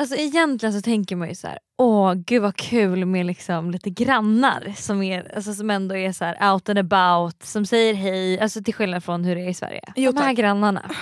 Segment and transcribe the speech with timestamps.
[0.00, 3.90] Alltså egentligen så tänker man ju så här, åh gud vad kul med liksom lite
[3.90, 8.40] grannar som, är, alltså som ändå är så här out and about, som säger hej,
[8.40, 9.82] alltså till skillnad från hur det är i Sverige.
[9.96, 10.36] Jo, de här tack.
[10.36, 10.90] grannarna.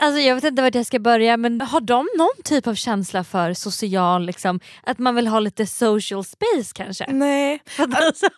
[0.00, 3.24] Alltså jag vet inte vart jag ska börja men har de någon typ av känsla
[3.24, 7.06] för social, liksom, att man vill ha lite social space kanske?
[7.12, 7.62] Nej.
[7.78, 8.28] Alltså,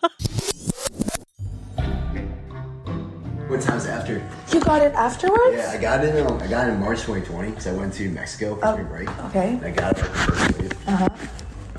[3.49, 4.21] What time's after?
[4.53, 5.55] You got it afterwards?
[5.57, 6.13] Yeah, I got it.
[6.15, 9.09] In, I got it in March 2020 because I went to Mexico for spring break.
[9.25, 9.49] okay.
[9.53, 10.87] And I got it first wave.
[10.87, 11.07] I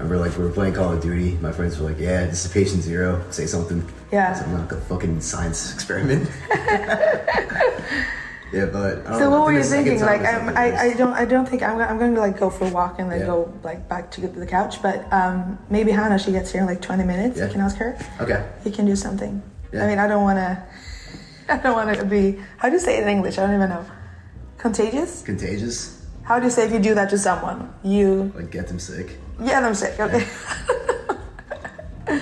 [0.03, 1.39] remember like we were playing Call of Duty.
[1.41, 3.23] My friends were like, "Yeah, this is patient zero.
[3.31, 4.35] Say something." Yeah.
[4.35, 6.29] So I'm like a fucking science experiment.
[6.51, 10.01] yeah, but I don't So know, what were you thinking?
[10.01, 12.51] Like, I'm, I, I don't, I don't think I'm, gonna- I'm going to like go
[12.51, 13.27] for a walk and then Yeah.
[13.27, 14.83] go like back to the couch.
[14.83, 17.39] But um, maybe Hannah, she gets here in like 20 minutes.
[17.39, 17.47] Yeah.
[17.47, 17.97] You can ask her.
[18.21, 18.45] Okay.
[18.65, 19.41] You can do something.
[19.73, 19.85] Yeah.
[19.85, 20.61] I mean, I don't want to.
[21.55, 22.39] I don't want to be.
[22.59, 23.39] How do you say it in English?
[23.39, 23.85] I don't even know.
[24.59, 25.23] Contagious.
[25.23, 26.07] Contagious.
[26.23, 27.73] How do you say if you do that to someone?
[27.83, 29.19] You Like get them sick.
[29.43, 29.99] yeah, them sick.
[29.99, 30.27] Okay.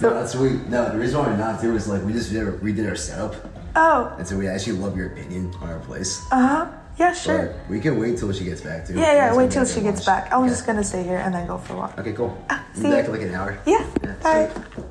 [0.00, 0.50] no, that's what we.
[0.68, 2.96] No, the reason why we're not do is like we just did our, redid our
[2.96, 3.34] setup,
[3.76, 6.20] oh, and so we actually love your opinion on our place.
[6.32, 6.66] uh huh.
[6.98, 7.46] Yeah, sure.
[7.46, 8.94] But we can wait till she gets back too.
[8.94, 9.34] Yeah, yeah.
[9.34, 10.30] Wait till she gets back.
[10.32, 10.50] I'm Okay.
[10.50, 11.98] just gonna stay here and then go for a walk.
[11.98, 12.36] Okay, cool.
[12.74, 13.14] see Be back you.
[13.14, 13.58] in like an hour.
[13.64, 13.86] Yeah.
[14.22, 14.50] Bye.
[14.52, 14.84] sweet.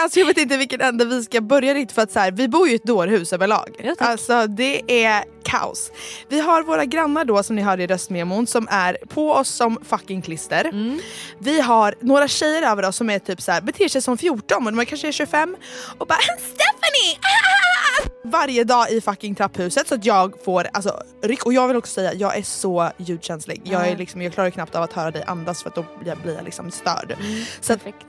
[0.00, 2.48] Alltså jag vet inte vilken ände vi ska börja riktigt för att så här, vi
[2.48, 3.76] bor ju i ett dårhus överlag.
[3.78, 4.08] Ja, tack.
[4.08, 5.90] alltså det är kaos.
[6.28, 9.78] Vi har våra grannar då som ni hörde i röstmemon som är på oss som
[9.84, 10.64] fucking klister.
[10.64, 11.00] Mm.
[11.38, 14.66] Vi har några tjejer över oss som är typ så här, beter sig som 14
[14.66, 15.56] och de kanske är 25
[15.98, 17.18] och bara Stephanie!
[17.22, 18.08] Ah!
[18.24, 21.46] Varje dag i fucking trapphuset så att jag får alltså, ryck.
[21.46, 23.60] Och jag vill också säga, jag är så ljudkänslig.
[23.64, 25.84] Jag, är liksom, jag klarar knappt av att höra dig andas för att då
[26.22, 27.16] blir jag, liksom störd.
[27.60, 28.06] Så att perfekt.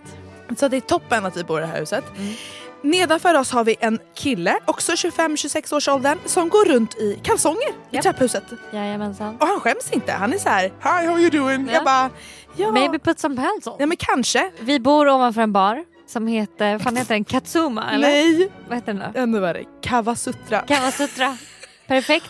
[0.58, 2.04] Så det är toppen att vi bor i det här huset.
[2.82, 7.70] Nedanför oss har vi en kille, också 25-26 års åldern, som går runt i kalsonger
[7.70, 8.04] i Japp.
[8.04, 8.44] trapphuset.
[8.74, 9.38] Jajamensan.
[9.40, 10.12] Och han skäms inte.
[10.12, 11.68] Han är så här: Hi how you doing?
[11.68, 11.74] Ja.
[11.74, 12.10] Jag bara,
[12.56, 12.72] ja.
[12.72, 13.76] Maybe put some pants on.
[13.80, 14.52] Nej men kanske.
[14.60, 17.24] Vi bor ovanför en bar som heter, vad fan heter den?
[17.24, 18.08] Katsuma eller?
[18.08, 18.50] Nej.
[18.68, 19.20] Vad heter den då?
[19.20, 19.64] Ännu värre.
[19.82, 20.60] Kawasutra.
[20.62, 21.38] Kamasutra.
[21.88, 22.30] Perfekt.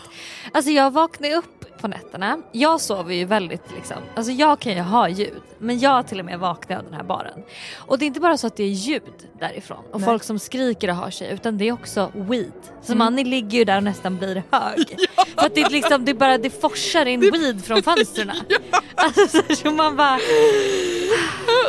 [0.52, 2.38] Alltså jag vaknar upp på nätterna.
[2.52, 6.24] Jag sover ju väldigt liksom, alltså jag kan ju ha ljud men jag till och
[6.24, 7.42] med vaknar av den här baren.
[7.76, 9.02] Och det är inte bara så att det är ljud
[9.40, 10.06] därifrån och Nej.
[10.06, 12.52] folk som skriker och har sig utan det är också weed.
[12.82, 12.98] Så Mm.
[12.98, 14.96] man ligger ju där och nästan blir hög.
[15.38, 18.30] För att det, är liksom, det, är bara, det forsar in weed från fönstren.
[18.94, 20.18] Alltså så, man bara,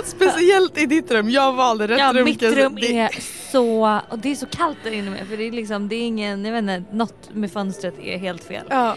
[0.05, 1.29] Speciellt i ditt rum.
[1.29, 2.23] Jag valde rätt ja rum.
[2.23, 3.09] mitt rum Det- är
[3.51, 6.01] så, och det är så kallt där inne med för det är liksom, det är
[6.01, 8.65] ingen, jag vet inte, något med fönstret är helt fel.
[8.69, 8.95] Ja,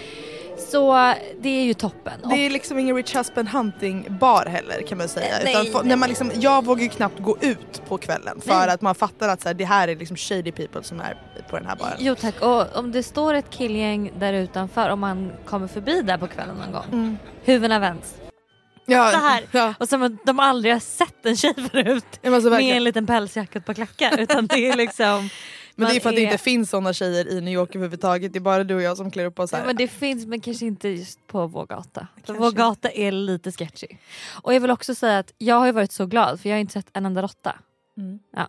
[0.58, 2.12] Så det är ju toppen.
[2.30, 5.34] det är liksom ingen Rich Husband Hunting bar heller kan man säga.
[5.44, 8.54] Nej, Utan nej, när man liksom, jag vågar ju knappt gå ut på kvällen för
[8.54, 8.68] Nej.
[8.70, 11.16] att man fattar att så här, det här är liksom shady people som är
[11.50, 11.96] på den här baren.
[11.98, 16.18] Jo tack, och om det står ett killgäng där utanför, om man kommer förbi där
[16.18, 17.18] på kvällen någon gång, Mm.
[17.44, 18.14] huvudena vänds.
[18.86, 19.44] Ja, Så här.
[19.50, 19.74] Ja.
[19.78, 23.74] Och som de aldrig har sett en tjej förut måste med en liten pälsjacka par
[23.74, 24.18] klackar.
[24.20, 25.28] Utan det är liksom...
[25.74, 28.32] Men det är för att det inte finns såna tjejer i New York överhuvudtaget.
[28.32, 29.58] Det är bara du och jag som klär upp oss här.
[29.58, 32.08] Ja, men det finns men kanske inte just på vår gata.
[32.14, 33.86] För Kanske vår gata är lite sketchy.
[34.42, 36.72] Och jag vill också säga att jag har varit så glad för jag har inte
[36.72, 37.58] sett en enda råtta.
[37.96, 38.18] Mm.
[38.36, 38.48] Ja.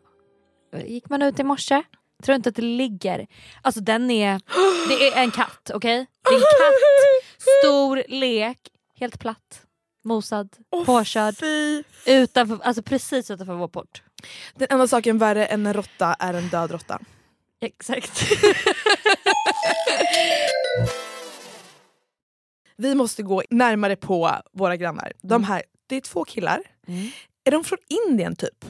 [0.86, 1.84] Gick man ut i morse,
[2.24, 3.28] tror inte att det ligger...
[3.62, 4.42] Alltså den är...
[4.88, 6.06] Det är en katt, okej?
[6.22, 8.60] Det är en katt, stor lek,
[9.00, 9.62] helt platt,
[10.04, 11.38] mosad, Åh, påkörd.
[11.38, 11.84] Fy.
[12.06, 14.04] Utanför, alltså precis utanför vår port.
[14.56, 17.00] Den enda saken värre än en råtta är en död råtta.
[17.66, 18.24] Exakt.
[22.78, 25.12] Vi måste gå närmare på våra grannar.
[25.22, 26.62] De här, det är två killar.
[26.88, 27.08] Mm.
[27.44, 28.66] Är de från Indien typ?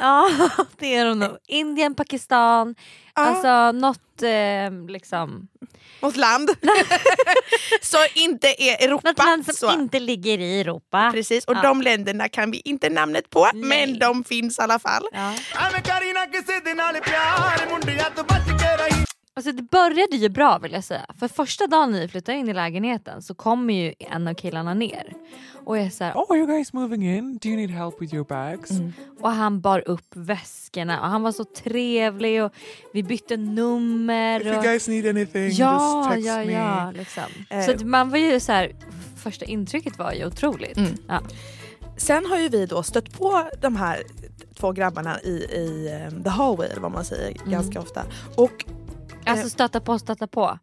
[0.00, 0.30] Ja
[0.78, 1.36] det är de nog.
[1.48, 2.74] Indien, Pakistan,
[3.16, 3.22] Ja.
[3.22, 5.48] alltså något eh, liksom...
[6.00, 6.50] Något land.
[7.82, 9.08] så inte är Europa.
[9.08, 9.72] Något land som så.
[9.72, 11.10] inte ligger i Europa.
[11.12, 11.62] Precis, och Ja.
[11.62, 13.64] de länderna kan vi inte namnet på Nej.
[13.88, 15.02] men de finns i alla fall.
[15.12, 15.32] Ja.
[19.36, 21.06] Alltså det började ju bra vill jag säga.
[21.18, 25.12] För första dagen ni flyttar in i lägenheten så kommer ju en av killarna ner.
[25.64, 27.38] Och är så här, Oh, are you guys moving in?
[27.42, 28.70] Do you need help with your bags?
[29.20, 32.52] och han bar upp väskorna och han var så trevlig och
[32.92, 34.40] vi bytte nummer.
[34.40, 36.52] If you och, guys need anything, ja, just text ja, me.
[36.52, 37.22] ja, liksom.
[37.50, 37.64] Eh.
[37.64, 38.72] Så att man var ju så här,
[39.16, 40.76] första intrycket var ju otroligt.
[40.76, 40.90] Mm.
[41.08, 41.20] Ja.
[41.96, 44.02] Sen har ju vi då stött på de här
[44.58, 47.50] två grabbarna i, i um, the hallway eller vad man säger Mm.
[47.50, 48.04] ganska ofta.
[48.36, 48.64] Och
[49.26, 50.58] Alltså stöta på, stöta på.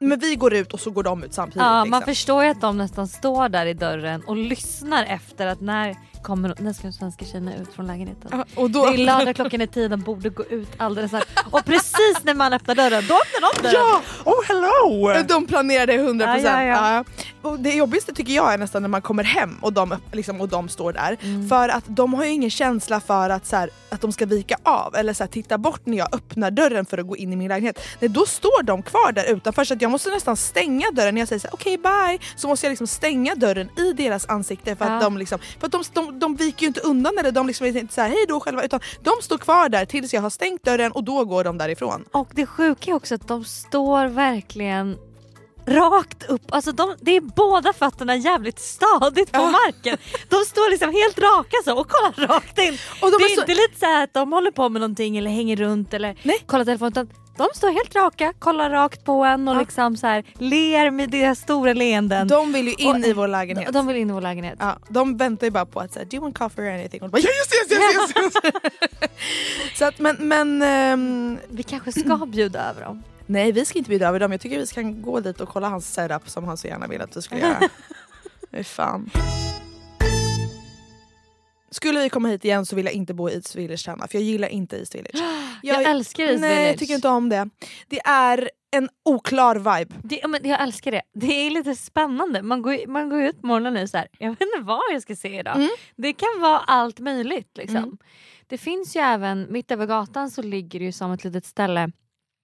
[0.00, 1.62] Men vi går ut och så går de ut samtidigt.
[1.62, 1.90] Ja, liksom.
[1.90, 5.96] man förstår ju att de nästan står där i dörren och lyssnar efter att när
[6.24, 8.44] kommer när ska de svenska tjejerna ut från lägenheten.
[8.54, 11.24] Och då Det är lördag klockan är tio, de borde gå ut alldeles snart.
[11.50, 13.74] Och precis när man öppnar dörren, då öppnar de dörren.
[13.74, 14.02] Ja!
[14.24, 15.22] Oh hello!
[15.28, 16.40] De planerade 100%.
[16.44, 17.04] Ja, ja, ja.
[17.42, 20.48] Och det jobbigaste tycker jag är nästan när man kommer hem och de, liksom, och
[20.48, 21.16] de står där.
[21.22, 21.48] Mm.
[21.48, 24.56] För att de har ju ingen känsla för att, så här, att de ska vika
[24.62, 27.36] av eller så här, titta bort när jag öppnar dörren för att gå in i
[27.36, 27.78] min lägenhet.
[28.00, 31.20] Nej, då står de kvar där utanför så att jag måste nästan stänga dörren när
[31.20, 32.18] jag säger så här, okej bye.
[32.36, 35.00] Så måste jag liksom stänga dörren i deras ansikte för att, Ja.
[35.00, 37.76] de, liksom, för att de, de, de viker ju inte undan eller de liksom är
[37.76, 40.64] inte så här, hej då själva utan de står kvar där tills jag har stängt
[40.64, 42.04] dörren och då går de därifrån.
[42.12, 44.98] Och det sjuka är också att de står verkligen
[45.66, 46.42] rakt upp.
[46.48, 49.50] Alltså de, det är båda fötterna jävligt stadigt på Ja.
[49.50, 49.96] marken.
[50.28, 52.78] De står liksom helt raka så och kollar rakt in.
[53.02, 55.30] Och de det är så- inte lite så att de håller på med någonting eller
[55.30, 56.38] hänger runt eller Nej.
[56.46, 59.58] kollar telefonen utan de står helt raka, kollar rakt på en och Ja.
[59.60, 62.28] liksom så här ler med deras stora leenden.
[62.28, 63.72] De vill ju in Och- i vår lägenhet.
[63.72, 64.56] de, vill in i vår lägenhet.
[64.60, 67.02] Ja, de väntar ju bara på att säga, do you want coffee or anything?
[67.02, 67.28] Och bara, yes,
[67.70, 69.10] yes, yes, yes, yes.
[69.78, 73.02] Så att, men, men ehm, Vi kanske ska bjuda över dem.
[73.26, 74.32] nej vi ska inte bjuda över dem.
[74.32, 77.00] Jag tycker vi ska gå dit och kolla hans setup som han så gärna vill
[77.02, 77.60] att vi ska göra.
[78.50, 79.10] Fy fan.
[81.74, 84.18] Skulle vi komma hit igen så vill jag inte bo i East Village Tärna för
[84.18, 85.22] jag gillar inte East Village.
[85.62, 86.68] Jag, älskar East Nej Village.
[86.68, 87.48] jag tycker inte om det.
[87.88, 89.94] Det är en oklar vibe.
[90.02, 91.02] Det, men jag älskar det.
[91.14, 92.42] Det är lite spännande.
[92.42, 95.02] Man går, man går ut på morgonen och så här, jag vet inte vad jag
[95.02, 95.56] ska se idag.
[95.56, 95.68] Mm.
[95.96, 97.50] Det kan vara allt möjligt.
[97.56, 97.76] Liksom.
[97.76, 97.98] Mm.
[98.46, 101.92] Det finns ju även, mitt över gatan så ligger det ju som ett litet ställe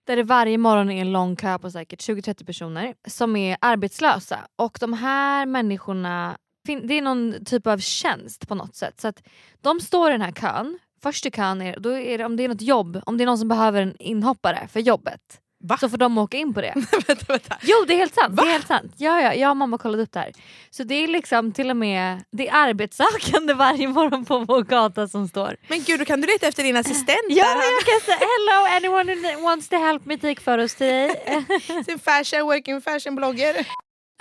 [0.06, 4.38] där det varje morgon är en lång kö på säkert 20-30 personer som är arbetslösa.
[4.56, 9.00] Och de här människorna, det är någon typ av tjänst på något sätt.
[9.00, 9.22] Så att
[9.60, 12.44] de står i den här kön, först i kön är, då är det, om det
[12.44, 15.40] är något jobb, om det är någon som behöver en inhoppare för jobbet.
[15.64, 15.76] Va?
[15.76, 16.74] Så får de åka in på det.
[17.06, 17.56] vänta, vänta.
[17.62, 18.34] Jo det är helt sant.
[18.34, 18.42] Va?
[18.42, 18.92] Det är helt sant.
[18.96, 20.32] Ja, ja, jag och mamma kollade upp det här.
[20.70, 25.08] Så det är liksom till och med det är arbetssökande varje morgon på vår gata
[25.08, 25.56] som står.
[25.68, 29.34] Men gud då kan du leta efter din assistent Ja, jag kan säga hello anyone
[29.34, 31.10] who wants to help me take photos today.
[31.86, 33.66] Sin fashion, working fashion blogger.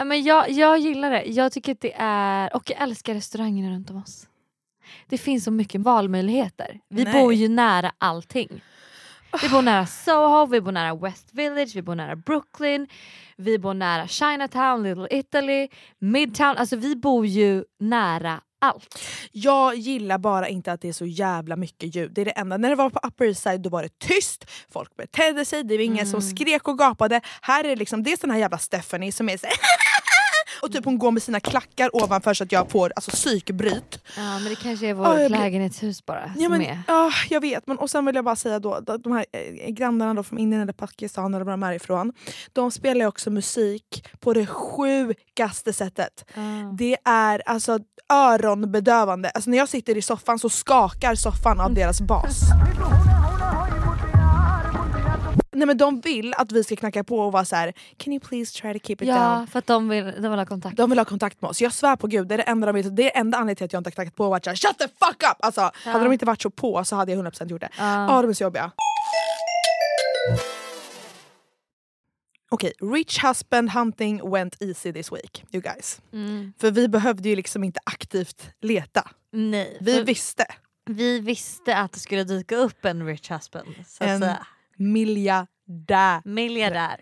[0.06, 1.24] Men jag, jag gillar det.
[1.24, 4.28] Jag tycker att det är, och jag älskar restaurangerna runt om oss.
[5.08, 6.80] Det finns så mycket valmöjligheter.
[6.90, 7.14] Vi Nej.
[7.14, 8.62] bor ju nära allting.
[9.42, 12.88] Vi bor nära Soho, vi bor nära West Village, vi bor nära Brooklyn,
[13.36, 15.68] vi bor nära Chinatown, Little Italy,
[16.00, 16.58] Midtown.
[16.58, 19.00] Alltså vi bor ju nära allt.
[19.32, 22.12] Jag gillar bara inte att det är så jävla mycket ljud.
[22.14, 22.58] Det är det enda.
[22.58, 25.78] När det var på Upper East Side då var det tyst, folk betedde sig, det
[25.78, 27.22] var ingen som skrek och gapade.
[27.42, 29.48] Här är det liksom, är den här jävla Stephanie som är så
[30.62, 34.00] och typ hon går med sina klackar ovanför så att jag får alltså, psykbryt.
[34.18, 36.82] Ja men det kanske är Ja, vårt blir- lägenhetshus bara Ja, men, är.
[36.88, 40.14] ah, jag vet, men och sen vill jag bara säga då, de här eh, grannarna
[40.14, 42.14] då från Indien eller Pakistan eller var de är ifrån.
[42.54, 46.26] De spelar ju också musik på det sjukaste sättet.
[46.36, 46.40] Ah.
[46.78, 47.80] Det är alltså
[48.14, 49.30] öronbedövande.
[49.30, 52.40] Alltså när jag sitter i soffan så skakar soffan av deras bas.
[55.60, 58.20] Nej men de vill att vi ska knacka på och vara så här: can you
[58.20, 59.48] please try to keep it Ja down?
[59.48, 60.78] för att de vill, de vill ha kontakt.
[60.78, 61.62] De vill ha kontakt med oss.
[61.62, 62.96] Jag svär på gud, det är det enda de vill.
[62.96, 64.78] Det är enda anledningen till att jag inte har knackat på och varit såhär shut
[64.78, 65.38] the fuck up!
[65.40, 67.70] Alltså, Hade de inte varit så på så hade jag 100% gjort det.
[67.78, 68.22] Ja, Ja.
[68.22, 68.72] de är så jobbiga.
[72.52, 76.02] Okej, rich husband hunting went easy this week, you guys.
[76.14, 76.54] Mm.
[76.60, 79.08] För vi behövde ju liksom inte aktivt leta.
[79.32, 80.46] Nej, Vi visste.
[80.86, 83.68] vi visste att det skulle dyka upp en rich husband.
[83.88, 84.48] Så att En säga.
[84.80, 86.22] Miljardär.
[86.26, 86.98] Miljardär.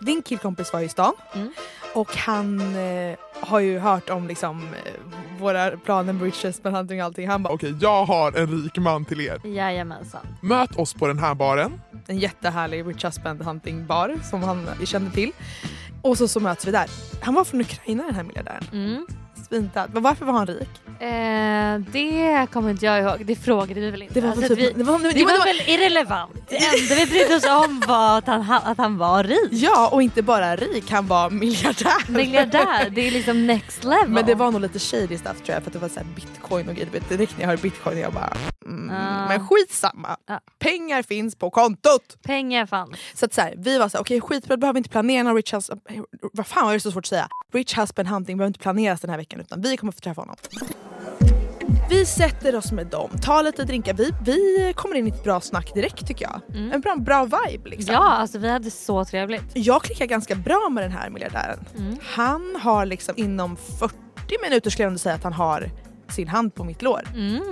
[0.00, 1.52] Din killkompis var i stan Mm.
[1.94, 4.92] och han eh, har ju hört om liksom, eh,
[5.38, 7.28] våra planer med rich husband hunting och allting.
[7.28, 9.40] Han bara Okej, jag har en rik man till er.
[9.46, 10.26] Jajamensan.
[10.42, 11.80] Möt oss på den här baren.
[12.06, 15.32] en jättehärlig rich husband hunting bar som han kände till.
[16.02, 16.86] Och så, så möts vi där.
[17.22, 18.64] Han var från Ukraina den här miljardären.
[18.72, 19.06] Mm.
[19.52, 19.90] Svintad.
[19.94, 20.68] Men varför var han rik?
[21.00, 24.14] Eh, det kommer inte jag ihåg, det frågade vi väl inte.
[24.14, 26.32] Det var, Alltså, typ, vi, det var, det det var, var väl irrelevant.
[26.48, 29.48] Det enda vi brydde oss om var att han, ha- att han var rik.
[29.50, 32.10] Ja, och inte bara rik, han var miljardär.
[32.12, 34.08] Miljardär, det är liksom next level.
[34.08, 36.06] Men det var nog lite shady stuff tror jag för att det var så här
[36.16, 36.90] bitcoin och grejer.
[37.08, 38.32] Direkt när jag hörde bitcoin jag bara
[38.66, 39.28] mm, Ah.
[39.28, 40.16] Men skitsamma.
[40.26, 40.40] Ja.
[40.58, 42.16] Pengar finns på kontot.
[42.22, 42.96] Pengar fanns.
[43.14, 45.36] Så att så här, vi var så här, okej skitbra, då behöver inte planera någon
[45.36, 45.80] rich husband.
[46.32, 47.28] Vad fan var det så svårt att säga?
[47.52, 50.36] Rich husband hunting behöver inte planeras den här veckan utan vi kommer få träffa honom.
[51.90, 53.94] Vi sätter oss med dem, tar lite drinkar.
[53.94, 56.40] Vi, vi kommer in i ett bra snack direkt tycker jag.
[56.74, 57.94] En bra, bra vibe liksom.
[57.94, 59.44] Ja, alltså vi hade så trevligt.
[59.52, 61.58] Jag klickar ganska bra med den här miljardären.
[61.78, 61.96] Mm.
[62.02, 63.94] Han har liksom inom 40
[64.42, 65.70] minuter skulle jag ändå säga att han har
[66.12, 67.00] sin hand på mitt lår.
[67.14, 67.42] Mm.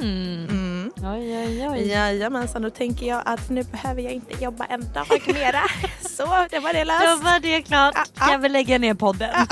[0.50, 0.90] Mm.
[0.96, 1.88] Oj, oj, oj.
[1.88, 5.62] Jajamensan, då tänker jag att nu behöver jag inte jobba en dag mera.
[6.00, 7.24] Så, det var det Då löst.
[7.24, 7.94] var det klart.
[7.96, 8.32] Ah, ah.
[8.32, 9.30] Jag väl lägga ner podden?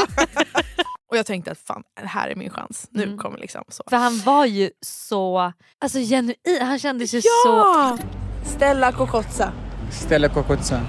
[1.10, 2.86] Och jag tänkte att fan, det här är min chans.
[2.90, 3.18] Nu Mm.
[3.18, 3.82] kommer liksom så.
[3.90, 6.36] För han var ju så alltså genuin.
[6.62, 7.28] Han kändes ju så...
[7.44, 7.98] Ja!
[8.44, 9.52] Stella Kokotsa.
[9.90, 10.80] Stella Kokotsa.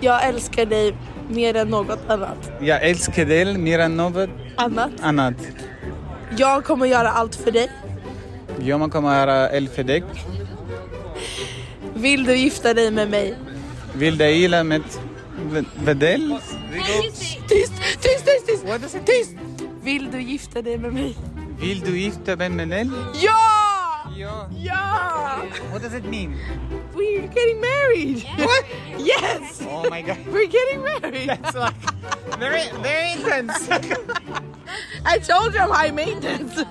[0.00, 0.96] Jag älskar dig
[1.28, 2.50] mer än något annat.
[2.60, 4.90] Jag älskar dig mer än något Annat.
[5.02, 5.34] annat.
[6.36, 7.70] Jag kommer göra allt för dig.
[8.58, 10.04] Jag kommer göra eld för dig.
[11.94, 13.34] Vill du gifta dig med mig?
[13.94, 14.82] Vill du gilla med
[15.84, 16.38] Vedell?
[17.02, 19.30] Tyst, tyst, tyst, tyst, tyst!
[19.82, 21.16] Vill du gifta dig med mig?
[21.60, 22.92] Vill du gifta dig med Vedell?
[23.22, 23.63] Ja!
[24.16, 24.48] Ja.
[24.52, 25.42] Ja!
[25.70, 26.38] What does it mean?
[26.94, 28.22] We're getting married!
[28.38, 28.64] What?
[28.98, 29.60] Yes!
[29.68, 30.18] Oh my god.
[30.32, 31.28] We're getting married!
[31.28, 31.74] That's like
[32.38, 33.68] very, very intense.
[35.04, 36.58] I told you I'm high maintenance!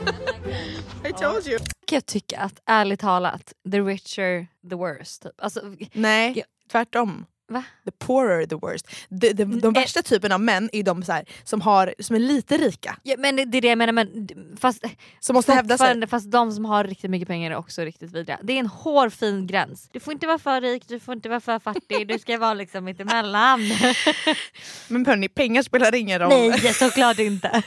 [1.05, 1.17] I oh.
[1.19, 1.57] told you.
[1.85, 5.23] kan jag tycka att ärligt talat, the richer the worse.
[5.23, 5.33] Typ.
[5.41, 5.61] Alltså,
[5.93, 6.43] Nej, Ja.
[6.71, 7.25] tvärtom.
[7.53, 7.63] Va?
[7.85, 8.87] The poorer the worst.
[9.09, 9.81] De, de, de eh.
[9.81, 12.97] värsta typen av män är de här, som, har, som är lite rika.
[13.03, 13.93] ja, men det det är det jag menar.
[13.93, 14.27] Men,
[14.59, 14.83] fast,
[15.19, 16.07] Som måste hävda sig.
[16.07, 18.39] Fast de som har riktigt mycket pengar är också riktigt vidriga.
[18.43, 19.89] Det är en hårfin gräns.
[19.91, 22.53] Du får inte vara för rik, du får inte vara för fattig, du ska vara
[22.53, 23.59] liksom mittemellan.
[24.87, 26.29] Men hörni, pengar spelar ingen roll.
[26.49, 27.47] Nej såklart inte.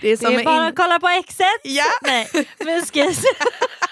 [0.00, 1.46] det är Det är bara in- att kolla på exet.
[1.62, 1.84] Ja.
[2.02, 2.28] Nej,
[2.84, 3.12] säga-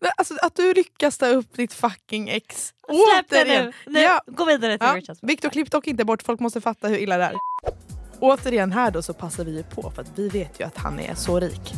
[0.00, 2.72] Men Alltså, att du lyckas ta upp ditt fucking ex.
[3.12, 3.72] Släpp det nu.
[3.86, 4.20] nu Ja.
[4.26, 4.96] Gå vidare till Ja.
[4.96, 5.18] Richards.
[5.22, 7.34] Viktor klipp dock inte bort, folk måste fatta hur illa det är.
[8.20, 11.00] Återigen här då så passar vi ju på för att vi vet ju att han
[11.00, 11.74] är så rik.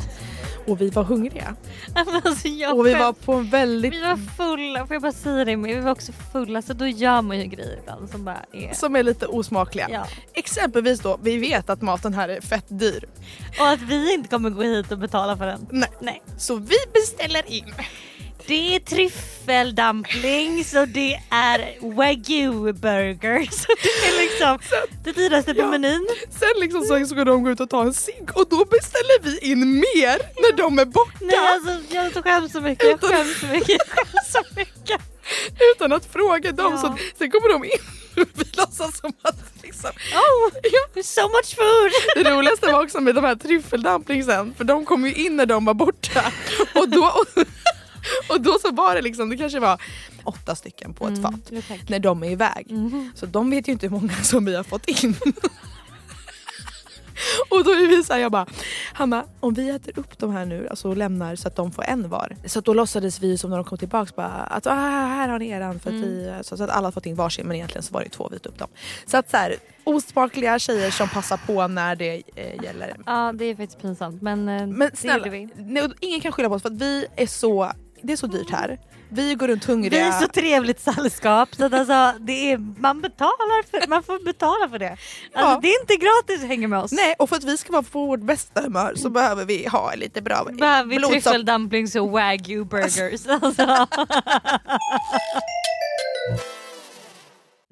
[0.66, 1.56] Och vi var hungriga.
[1.94, 3.92] Alltså, Och vi var på en väldigt...
[3.92, 5.56] Vi var fulla, får jag bara säga det?
[5.56, 8.75] Men vi var också fulla så då gör man ju grejer ibland som bara är...
[8.75, 9.88] Som är lite osmakliga.
[9.90, 10.06] Ja.
[10.35, 13.04] Exempelvis då, vi vet att maten här är fett dyr.
[13.61, 15.66] Och att vi inte kommer gå hit och betala för den.
[15.70, 15.90] Nej.
[16.00, 16.23] Nej.
[16.38, 17.75] Så vi beställer in.
[18.50, 23.66] Det är tryffeldumplings och det är wagyu burgers.
[24.02, 24.59] Det är liksom
[25.04, 25.66] det dyraste på Ja.
[25.66, 26.07] menyn.
[26.30, 29.38] Sen liksom så ska de gå ut och ta en cigg och då beställer vi
[29.50, 31.19] in mer när de är borta.
[31.21, 35.00] Nej alltså jag skäms så mycket, jag skäms så mycket, jag skäms så mycket.
[35.75, 36.73] Utan att fråga dem.
[36.73, 36.78] Ja.
[36.78, 40.50] Så sen kommer de in och vi låtsas som att liksom, Oh,
[40.95, 41.92] there's so much food!
[42.25, 45.64] Det roligaste var också med de här tryffeldumplingsen för de kom ju in när de
[45.64, 46.33] var borta.
[46.75, 47.25] Och då,
[48.40, 49.82] och, då så var det liksom, det kanske var
[50.25, 51.88] åtta stycken på ett fat jo, tack.
[51.88, 52.66] när de är iväg.
[53.14, 55.16] Så de vet ju inte hur många som vi har fått in.
[57.49, 58.47] Och då är vi såhär, jag bara
[58.92, 61.85] Hanna om vi äter upp de här nu alltså, och lämnar så att de får
[61.85, 62.37] en var.
[62.47, 65.49] Så då låtsades vi som när de kom tillbaks bara att ah, här har ni
[65.49, 67.94] eran för att vi, så, så att alla har fått in varsin men egentligen så
[67.94, 68.68] var det två vi upp dem.
[69.06, 72.97] Så att så här, osmakliga tjejer som passar på när det eh, gäller.
[73.06, 75.49] Ja det är faktiskt pinsamt men, eh, Men det snälla, gjorde vi.
[75.56, 78.50] nej, ingen kan skylla på oss för att vi är så, det är så dyrt
[78.50, 78.78] här.
[79.12, 80.07] Vi går runt Vi hungriga.
[80.07, 84.69] är så trevligt sällskap så att alltså, det är, man, betalar för, man får betala
[84.69, 84.90] för det.
[84.90, 85.59] Alltså, Ja.
[85.62, 86.92] Det är inte gratis att hänga med oss.
[86.92, 89.95] Nej och för att vi ska vara på vårt bästa humör så behöver vi ha
[89.95, 91.21] lite bra Behöver vi blodsocker.
[91.21, 93.26] tryffeldumplings och wagyu burgers.
[93.26, 93.87] Alltså.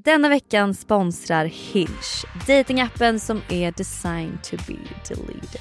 [0.05, 1.89] Denna veckan sponsrar Hinge,
[2.47, 4.77] datingappen som är designed to be
[5.09, 5.61] deleted.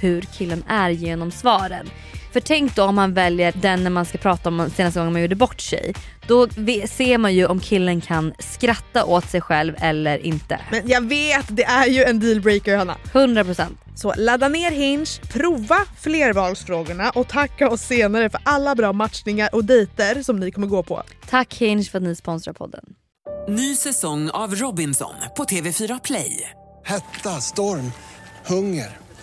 [0.00, 1.90] hur killen är genom svaren.
[2.32, 5.22] För tänk då om man väljer den när man ska prata om senaste gången man
[5.22, 5.94] gjorde bort sig.
[6.26, 6.48] Då
[6.88, 10.60] ser man ju om killen kan skratta åt sig själv eller inte.
[10.70, 12.96] Men jag vet, det är ju en dealbreaker Hanna.
[13.12, 13.66] 100%.
[13.94, 19.64] Så ladda ner Hinge, prova flervalsfrågorna och tacka oss senare för alla bra matchningar och
[19.64, 21.02] dejter som ni kommer gå på.
[21.28, 22.84] Tack Hinge för att ni sponsrar podden.
[23.48, 26.50] Ny säsong av Robinson på TV4 Play.
[26.84, 27.92] Hetta, storm,
[28.46, 29.09] hunger.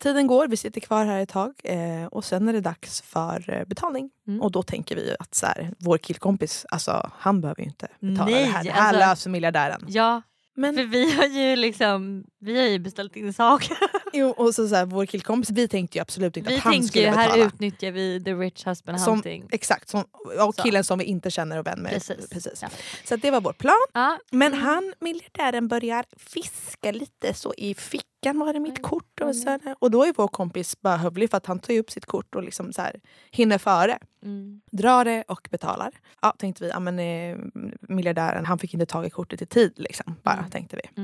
[0.00, 3.50] Tiden går, vi sitter kvar här ett tag eh, och sen är det dags för
[3.50, 4.10] eh, betalning.
[4.40, 8.30] Och då tänker vi att så här, vår killkompis, alltså, han behöver ju inte betala
[8.30, 8.64] Nej, det här.
[8.64, 9.84] Det här alltså- löser miljardären.
[9.88, 10.22] Ja,
[10.54, 13.76] för vi har ju liksom vi har ju beställt in saker.
[14.12, 16.82] Jo, och så, så här, vår killkompis, vi tänkte ju absolut inte Vi att han
[16.82, 17.44] skulle ju här betala.
[17.46, 19.48] utnyttjar vi the rich husband Som, hunting.
[19.52, 20.04] exakt, som,
[20.46, 20.62] och Så.
[20.62, 21.92] killen som vi inte känner och vän med.
[22.30, 22.64] Precis.
[23.04, 23.74] Så att det var vår plan.
[23.92, 24.18] Ja.
[24.30, 29.20] Men han, miljardären, börjar fiska lite så i fickan var det mitt kort.
[29.20, 31.90] Och, så här, och då är vår kompis bara hövlig för att han tar upp
[31.90, 33.98] sitt kort och liksom så här, hinner före.
[34.22, 34.60] Mm.
[34.72, 35.90] Drar det och betalar.
[36.22, 37.36] Ja, tänkte vi, ja, men, eh,
[37.80, 39.72] miljardären han fick inte tag i kortet i tid.
[39.76, 41.02] Liksom, bara tänkte vi.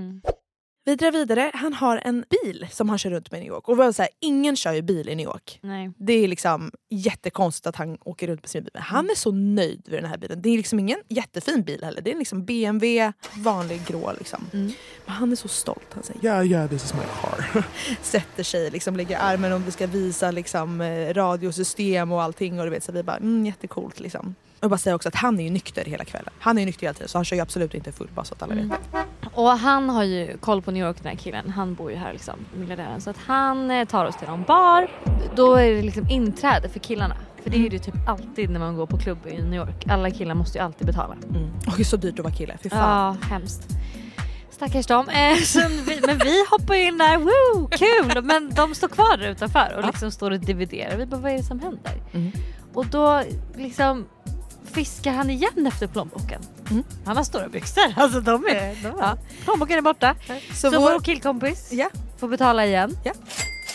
[0.85, 0.97] Mm.
[0.97, 1.51] Vi drar vidare.
[1.55, 3.69] Han har en bil som han kör runt med i New York.
[3.69, 5.59] Och var så här, ingen kör ju bil i New York.
[5.63, 5.91] Nej.
[5.97, 8.71] Det är liksom jättekonstigt att han åker runt med sin bil.
[8.75, 10.43] Men han är så nöjd med den här bilen.
[10.43, 12.03] Det är liksom ingen jättefin bil heller.
[12.03, 14.13] Det är liksom BMW, vanlig grå.
[14.19, 14.47] Liksom.
[14.53, 14.75] Men
[15.07, 15.87] han är så stolt.
[15.95, 17.65] Han säger Yeah, yeah, this is my car.
[18.03, 22.59] sätter sig, liksom, lägger armen om vi ska visa liksom, eh, radiosystem och allting.
[22.59, 24.35] Och du vet, så vi bara, mm, jättecoolt liksom.
[24.61, 26.33] Och bara säga också att han är ju nykter hela kvällen.
[26.39, 28.35] Han är ju nykter hela tiden så han kör ju absolut inte full bara så
[28.35, 28.71] att alla vet.
[29.35, 31.51] Och han har ju koll på New York den här killen.
[31.51, 33.01] Han bor ju här liksom, miljardären.
[33.01, 34.91] Så att han eh, tar oss till någon bar.
[35.35, 37.17] Då är det liksom inträde för killarna.
[37.43, 39.87] För det är det ju typ alltid när man går på klubb i New York.
[39.89, 41.15] Alla killar måste ju alltid betala.
[41.15, 41.51] Mm.
[41.67, 43.17] Och det är så dyrt att vara kille, fy fan.
[43.21, 43.69] Ja, hemskt.
[44.51, 45.09] Stackars dem.
[45.09, 45.37] Eh,
[45.87, 48.25] vi, men vi hoppar in där, woo, kul!
[48.25, 50.97] Men de står kvar där utanför och liksom står och dividerar.
[50.97, 52.03] Vi bara, vad är det som händer?
[52.13, 52.33] Mm.
[52.75, 53.23] Och då
[53.57, 54.07] liksom
[54.65, 56.43] fiskar han igen efter plånboken.
[56.73, 56.85] Mm.
[57.05, 58.83] Han har stora byxor, alltså de är...
[58.83, 59.17] De ja.
[59.45, 60.15] Plånboken är borta.
[60.55, 61.89] Så, Så vår vår- killkompis Ja.
[62.19, 62.97] får betala igen.
[63.05, 63.13] Ja.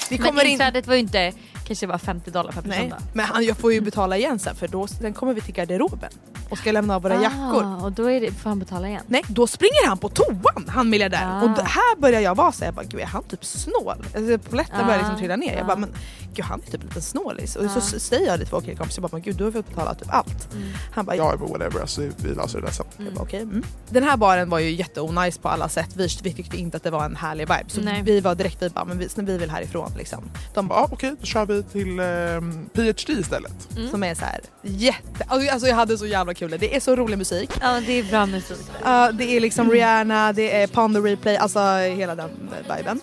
[0.09, 0.51] Vi Men kommer in...
[0.51, 1.33] inträdet var ju inte,
[1.67, 4.55] kanske bara 50 dollar per person Nej, men han, jag får ju betala igen sen
[4.55, 6.09] för då, sen kommer vi till garderoben
[6.49, 7.63] och ska lämna av våra jackor.
[7.63, 9.03] Ah, och då är det, får han betala igen.
[9.07, 11.29] Nej, då springer han på toan, han miljardären.
[11.31, 11.43] Ah.
[11.43, 13.95] Och här börjar jag vara så här, jag bara, gud är han typ snål?
[14.15, 15.53] Alltså, Polletten börjar liksom Ah, trilla ner.
[15.53, 15.67] Jag ah.
[15.67, 15.89] bara, men
[16.33, 17.55] gud han är typ en liten snålis.
[17.55, 17.69] Och Ah.
[17.69, 19.93] så s- säger jag till vår killkompis, jag bara, men gud du har fått betala
[19.95, 20.53] typ allt.
[20.53, 20.67] Mm.
[20.95, 21.81] Han bara, ja, whatever.
[21.81, 22.85] Alltså, vi löser det där sen.
[22.97, 23.63] Jag bara, okej, mm.
[23.89, 25.89] Den här baren var ju jätteonajs på alla sätt.
[25.95, 27.65] Vi, vi tyckte inte att det var en härlig vibe.
[27.67, 28.01] Så Nej.
[28.03, 29.91] vi var direkt, vi bara, men vi, vi vill härifrån.
[29.97, 30.23] Liksom.
[30.53, 33.77] De Ja, okej, då kör vi till ehm, PhD istället.
[33.77, 33.91] Mm.
[33.91, 35.25] Som är så här jätte...
[35.27, 36.55] Alltså, jag hade så jävla kul.
[36.59, 37.51] Det är så rolig musik.
[37.61, 38.67] Ja det är bra musik.
[38.83, 42.29] Ja, det är liksom Rihanna, det är Ponder Replay, alltså hela den
[42.77, 42.99] viben.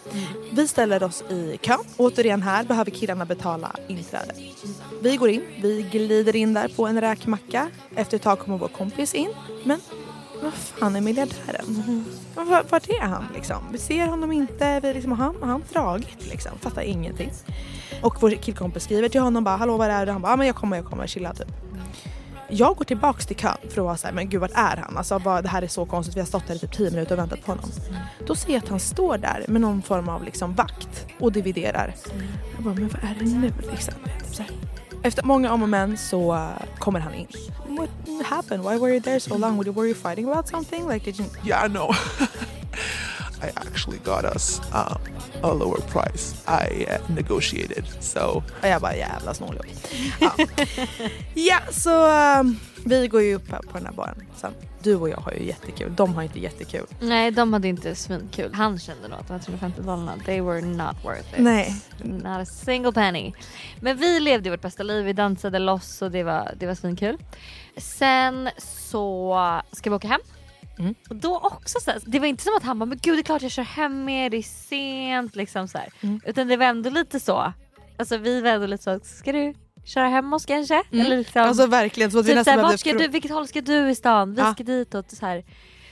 [0.53, 1.79] Vi ställer oss i kön.
[1.97, 4.35] Återigen här behöver killarna betala inträde.
[5.03, 7.71] Vi går in, vi glider in där på en räkmacka.
[7.97, 9.31] Efter ett tag kommer vår kompis in.
[9.65, 9.81] Men
[10.43, 12.05] vad fan är miljardären?
[12.35, 13.57] Var- är han liksom?
[13.73, 16.53] Vi ser honom inte, vi liksom, har han, har han dragit liksom?
[16.61, 17.31] Fattar ingenting.
[18.03, 20.13] Och vår killkompis skriver till honom bara hallå var är du?
[20.13, 21.49] Han bara ah, men jag kommer, jag kommer, chilla typ.
[22.49, 24.97] Jag går tillbaks till kön för att vara såhär, men gud vart är han?
[24.97, 27.13] Alltså bara, det här är så konstigt, vi har stått här i typ 10 minuter
[27.13, 27.71] och väntat på honom.
[28.27, 31.95] Då ser jag att han står där med någon form av liksom vakt och dividerar.
[32.55, 33.95] Jag bara, men vad är det nu liksom?
[34.33, 34.51] Så här.
[35.03, 37.29] Efter många om och men så kommer han in.
[37.69, 37.91] What
[38.27, 38.65] happened?
[38.65, 39.63] Why were you there so long?
[39.75, 40.89] Were you fighting about something?
[40.89, 41.29] Like, did you...
[41.47, 41.95] Yeah, I know.
[43.45, 44.99] I actually got us um,
[45.43, 46.35] a lower price.
[46.47, 49.67] I uh, negotiated, so Och jag bara jävla snåljåp.
[50.21, 50.33] Ja.
[51.35, 52.07] ja, så
[52.41, 54.53] um, vi går ju upp här på den här baren sen.
[54.83, 56.87] Du och jag har ju jättekul, de har inte jättekul.
[57.01, 58.55] Nej de hade inte svinkul.
[58.55, 61.39] Han kände nog att de här 350 dollarna, they were not worth it.
[61.39, 61.83] Nej.
[62.03, 63.33] Not a single penny.
[63.81, 67.19] Men vi levde vårt bästa liv, vi dansade loss och det var, det var svinkul.
[67.77, 70.21] Sen så ska vi åka hem.
[70.79, 70.95] Mm.
[71.09, 73.21] Och då också så här, det var inte som att han bara men gud det
[73.21, 75.79] är klart jag kör hem med det är sent liksom så.
[76.01, 76.21] Mm.
[76.27, 77.53] Utan det var ändå lite så.
[77.99, 80.83] Alltså vi var ändå lite så, ska du köra hem oss kanske?
[80.93, 81.07] Mm.
[81.07, 83.61] Eller liksom, Alltså verkligen, så att vi typ nästan såhär, ska du, vilket håll ska
[83.61, 84.35] du i stan?
[84.35, 84.53] Vi Ja.
[84.55, 85.11] ska ditåt.
[85.11, 85.45] Så här.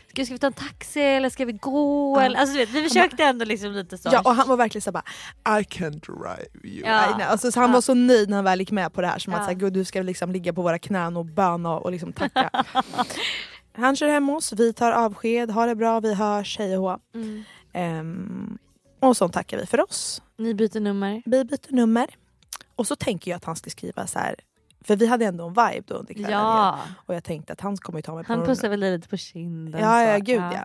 [0.08, 2.16] Ska, ska vi ta en taxi eller ska vi gå?
[2.20, 2.24] Ja.
[2.24, 4.08] Eller, alltså, vet, vi försökte ändå liksom lite så.
[4.12, 5.02] Ja, och han var verkligen såhär
[5.44, 6.86] bara, I can drive you.
[6.86, 7.24] Ja.
[7.24, 9.18] Alltså, så han var så nöjd när han väl gick med på det här.
[9.18, 9.38] Som Ja.
[9.38, 12.12] att så här, Gud, du ska liksom ligga på våra knän och böna och liksom
[12.12, 12.50] tacka.
[13.74, 16.98] han kör hem oss, vi tar avsked, ha det bra, vi hörs, hej och hå.
[17.14, 17.44] Mm.
[17.72, 18.58] Ehm,
[19.00, 20.22] och så tackar vi för oss.
[20.38, 21.22] Ni byter nummer.
[21.24, 22.06] Vi byter nummer.
[22.76, 24.34] Och så tänker jag att han ska skriva så här.
[24.84, 26.30] För vi hade ändå en vibe då under kvällen.
[26.30, 26.78] Ja.
[27.06, 29.16] Och jag tänkte att han kommer ju ta mig på Han pussar väl lite på
[29.16, 29.80] kinden.
[29.80, 30.64] Ja, ja gud ja.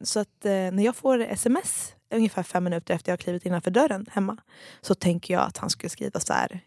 [0.00, 3.70] Så att eh, när jag får sms ungefär fem minuter efter jag har klivit innanför
[3.70, 4.36] dörren hemma
[4.80, 6.60] så tänker jag att han skulle skriva så här.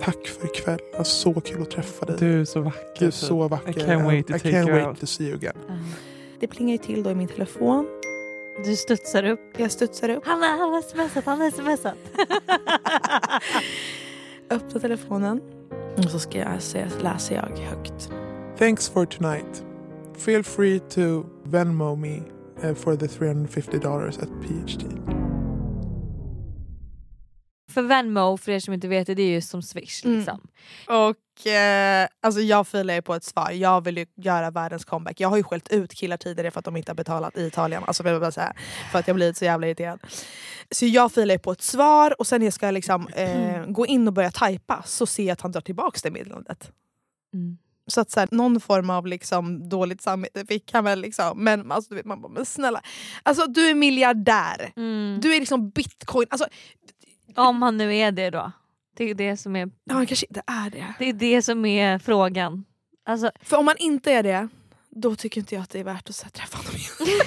[0.00, 0.78] Tack för ikväll.
[0.92, 2.16] Det var så kul att träffa dig.
[2.18, 2.98] Du är så vacker.
[2.98, 3.70] Du är så vacker.
[3.70, 5.00] I can't wait to I take can't wait out.
[5.00, 5.56] to see you again.
[6.40, 7.86] Det plingar ju till då i min telefon.
[8.64, 9.40] Du studsar upp.
[9.56, 10.26] Jag studsar upp.
[10.26, 11.94] Han har, smsat, han har smsat.
[14.50, 15.40] öppnar telefonen
[15.96, 18.10] och så ska jag, så läser jag högt.
[18.58, 19.64] Thanks for tonight.
[20.16, 22.22] Feel free to Venmo me
[22.64, 25.15] uh, for the $350 at PhD.
[27.76, 30.04] För Venmo, för er som inte vet det, det är ju som Swish.
[30.04, 30.16] Mm.
[30.16, 30.40] Liksom.
[30.86, 33.50] Och eh, alltså jag filar ju på ett svar.
[33.50, 35.20] Jag vill ju göra världens comeback.
[35.20, 37.82] Jag har ju skällt ut killar tidigare för att de inte har betalat i Italien.
[37.86, 38.52] Alltså vill jag bara säga,
[38.92, 40.00] för att jag blivit så jävla irriterad.
[40.70, 44.08] Så jag filar ju på ett svar och sen jag ska liksom, eh, gå in
[44.08, 46.70] och börja typa så ser jag att han drar tillbaka det meddelandet.
[47.34, 47.58] Mm.
[47.86, 51.00] Så att så här, någon form av liksom, dåligt samvete fick han väl.
[51.00, 51.44] Liksom.
[51.44, 52.80] Men, alltså, du vet, man bara, men snälla.
[53.22, 54.72] Alltså, du är miljardär.
[54.76, 55.18] Mm.
[55.22, 56.26] Du är liksom bitcoin.
[56.30, 56.46] Alltså,
[57.36, 58.52] Om han nu är det då.
[58.96, 60.94] Det är det som är, ja, han kanske inte är det.
[60.98, 62.64] det är, det som är frågan.
[63.04, 64.48] Alltså, För om man inte är det,
[64.90, 66.90] då tycker inte jag att det är värt att här, träffa honom igen.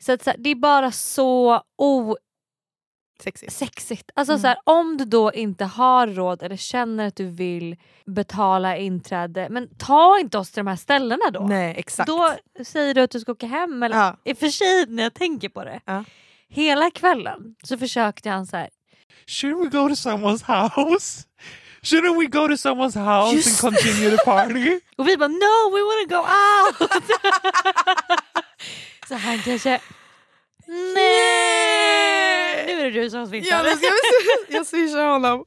[0.00, 2.16] så att, så här, det är bara så o
[3.22, 3.52] Sexigt.
[3.52, 4.10] sexigt.
[4.14, 4.40] Alltså Mm.
[4.40, 7.76] så här, om du då inte har råd eller känner att du vill
[8.06, 11.40] betala inträde, men ta inte oss till de här ställena då.
[11.40, 12.06] Nej exakt.
[12.06, 13.82] Då säger du att du ska åka hem.
[13.82, 14.16] Eller, Ja.
[14.24, 15.80] I och för sig när jag tänker på det.
[15.84, 16.04] Ja.
[16.48, 18.68] Hela kvällen så försökte han så här.
[19.26, 21.22] Shouldn't we go to someone's house?
[21.82, 24.80] Shouldn't we go to someone's house Just and continue the party?
[24.96, 26.90] Och vi bara no we wanna go out.
[29.08, 29.80] så han kanske
[30.66, 32.66] Nej!
[32.66, 33.64] Nu är det du som Ja, swishar.
[33.76, 35.44] se- jag swishar honom.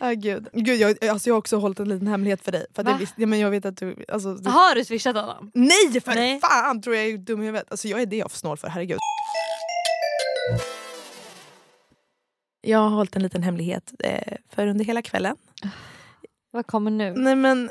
[0.00, 0.48] Ah, gud.
[0.52, 2.66] Gud, jag, alltså, jag har också hållit en liten hemlighet för dig.
[2.74, 4.04] För att jag, visste, ja, men jag vet att du...
[4.08, 5.50] Alltså, du Har du swishat honom?
[5.54, 6.40] nej för Nej.
[6.40, 6.82] fan!
[6.82, 7.66] Tror jag är dum i huvudet.
[7.70, 8.98] Alltså, jag är det jag snål för, herregud.
[12.60, 15.36] Jag har hållit en liten hemlighet eh, för under hela kvällen.
[16.50, 17.12] Vad kommer nu?
[17.16, 17.70] Nej men,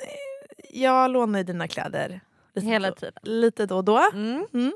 [0.70, 2.22] jag lånar ju dina kläder.
[2.56, 3.14] Lite Hela då, tiden.
[3.24, 4.10] Lite då och då.
[4.14, 4.46] Mm.
[4.54, 4.74] Mm.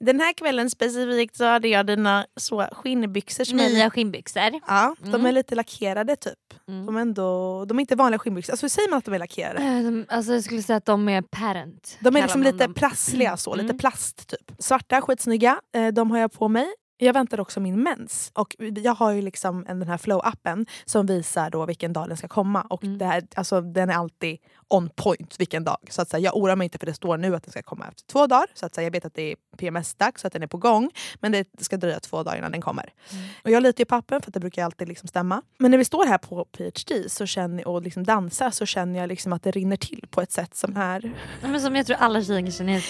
[0.00, 4.60] Den här kvällen specifikt så hade jag dina så skinnbyxor som är Nya skinnbyxor.
[4.66, 5.26] Ja, de Mm.
[5.26, 6.38] är lite lackerade typ.
[6.68, 6.86] Mm.
[6.86, 8.52] De, är ändå, de är inte vanliga skinnbyxor.
[8.52, 9.62] Alltså, hur säger man att de är lackerade?
[9.62, 11.98] Eh, de- Alltså jag skulle säga att de är parent.
[12.00, 12.74] De är liksom lite dem.
[12.74, 13.66] prassliga, så, Mm.
[13.66, 14.52] lite plast typ.
[14.58, 15.60] Svarta, skitsnygga.
[15.74, 16.66] Eh, de har jag på mig.
[16.98, 18.30] Jag väntar också min mens.
[18.34, 22.16] Och jag har ju liksom en, den här flow-appen som visar då vilken dag den
[22.16, 22.62] ska komma.
[22.62, 22.98] Och Mm.
[22.98, 25.78] det här, alltså, den är alltid on point vilken dag.
[25.90, 27.86] Så att säga, jag oroar mig inte för det står nu att den ska komma
[27.88, 28.46] efter två dagar.
[28.54, 30.90] Så att säga, jag vet att det är PMS-dags så att den är på gång.
[31.20, 32.92] Men det ska dröja två dagar innan den kommer.
[33.44, 35.42] Och jag litar ju på appen för att det brukar alltid liksom stämma.
[35.58, 39.08] Men när vi står här på PhD så känner, och liksom dansar så känner jag
[39.08, 41.12] liksom att det rinner till på ett sätt som är...
[41.42, 42.82] Ja, Men som jag tror alla tjejer känner igen.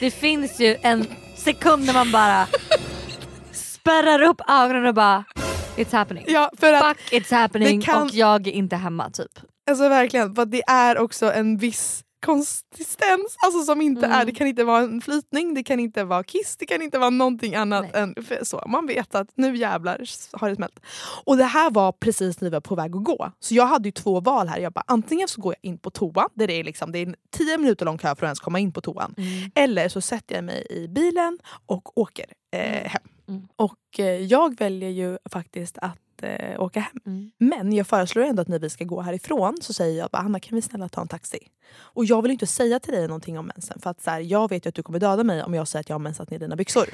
[0.00, 2.46] Det finns ju en sekund när man bara
[3.86, 5.24] spärrar upp ögonen och bara
[5.76, 6.24] It's happening.
[6.28, 9.40] Ja, för att, Fuck it's happening kan- och jag är inte hemma typ.
[9.70, 14.18] Alltså verkligen, för det är också en viss konsistens alltså som inte Mm.
[14.20, 16.98] är, det kan inte vara en flytning, det kan inte vara kiss, det kan inte
[16.98, 18.02] vara någonting annat Nej.
[18.02, 18.14] än
[18.46, 18.64] så.
[18.68, 20.00] Man vet att nu jävlar
[20.32, 20.80] har det smält.
[21.24, 23.32] Och det här var precis när vi var på väg att gå.
[23.40, 24.58] Så jag hade ju två val här.
[24.58, 27.06] Jag bara, antingen så går jag in på toa, där det är, liksom, det är
[27.06, 29.14] en tio minuter lång kö för att ens komma in på toan.
[29.18, 29.50] Mm.
[29.54, 33.02] Eller så sätter jag mig i bilen och åker eh, hem.
[33.28, 33.48] Mm.
[33.56, 37.00] Och eh, jag väljer ju faktiskt att eh, åka hem.
[37.06, 37.30] Mm.
[37.38, 40.40] Men jag föreslår ändå att när vi ska gå härifrån så säger jag bara Hanna
[40.40, 41.38] kan vi snälla ta en taxi?
[41.96, 44.50] Och jag vill inte säga till dig någonting om mensen för att så här, jag
[44.50, 46.38] vet ju att du kommer döda mig om jag säger att jag har mensat ner
[46.38, 46.86] dina byxor.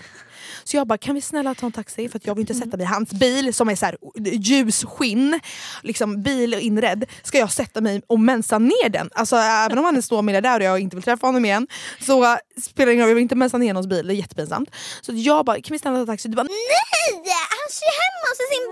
[0.64, 2.76] Så jag bara kan vi snälla ta en taxi för att jag vill inte sätta
[2.76, 3.96] mig i hans bil som är så här,
[4.32, 5.40] ljus skinn,
[5.82, 7.04] liksom bil och inredd.
[7.22, 9.10] Ska jag sätta mig och mensa ner den?
[9.14, 11.66] Alltså även om han är stor miljardär och jag inte vill träffa honom igen
[12.00, 14.16] så äh, spelar det ingen roll, jag vill inte mensa ner någons bil, det är
[14.16, 14.70] jättepinsamt.
[15.00, 16.28] Så jag bara kan vi snälla ta en taxi?
[16.28, 16.52] Du bara Nej,
[17.56, 18.66] han kör hemma hos sin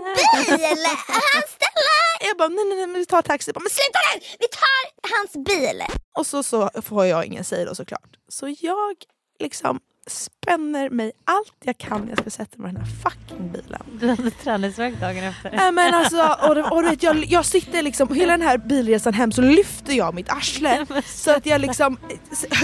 [0.56, 0.86] bil.
[1.34, 2.28] Han ställer...
[2.28, 3.48] jag bara nej nej nej vi tar taxi.
[3.48, 4.20] Jag bara, men Sluta nu!
[4.38, 4.82] Vi tar
[5.14, 5.82] hans bil.
[6.18, 8.16] Och så, så får jag ingen säga då såklart.
[8.28, 8.94] Så jag
[9.40, 13.52] liksom spänner mig allt jag kan när jag ska sätta mig i den här fucking
[13.52, 13.82] bilen.
[14.00, 15.50] Du hade träningsvärk dagen efter.
[15.50, 18.58] Nej men alltså, och, det- och du vet, jag, jag sitter liksom, hela den här
[18.58, 21.98] bilresan hem så lyfter jag mitt arsle så att jag liksom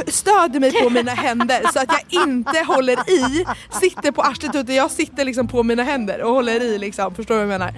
[0.06, 3.44] stöder mig på mina händer så att jag inte håller i,
[3.80, 7.34] sitter på arslet utan jag sitter liksom på mina händer och håller i liksom, förstår
[7.34, 7.74] du vad jag menar?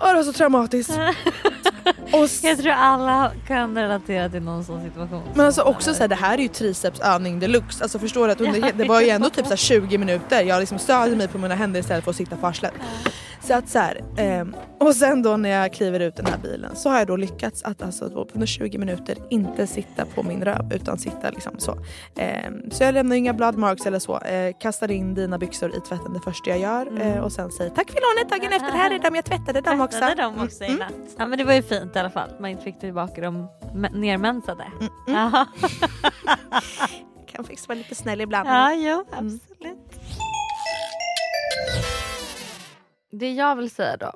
[0.00, 0.92] Och det var så traumatiskt.
[2.12, 5.22] Och s- Jag tror alla kan relatera till någon sån situation.
[5.34, 7.82] Men alltså också så här, det här är ju tricepsövning deluxe.
[7.82, 10.42] Alltså förstår du att under, det var ju ändå typ så här 20 minuter.
[10.42, 12.72] Jag liksom stödde mig på mina händer istället för att sitta på arslet.
[13.42, 16.76] Så att så här, ehm, och sen då när jag kliver ut den här bilen
[16.76, 20.44] så har jag då lyckats att alltså då under 20 minuter inte sitta på min
[20.44, 21.76] röv utan sitta liksom så.
[22.16, 24.18] Ehm, så jag lämnar inga bloodmarks eller så.
[24.18, 27.02] Eh, kastar in dina byxor i tvätten det första jag gör Mm.
[27.02, 28.78] eh, och sen säger tack för lånet dagen efter.
[28.78, 29.98] Här är de, jag tvättade dem också.
[29.98, 30.92] Tvättade dem också Mm, natt.
[31.18, 32.30] Ja men det var ju fint i alla fall.
[32.40, 34.64] Man inte fick tillbaka dem me- nermensade.
[34.80, 35.46] Mm, Ja.
[37.26, 38.48] kan faktiskt vara lite snäll ibland.
[38.48, 39.79] Ja, jo, absolut.
[43.10, 44.12] Det jag vill säga då,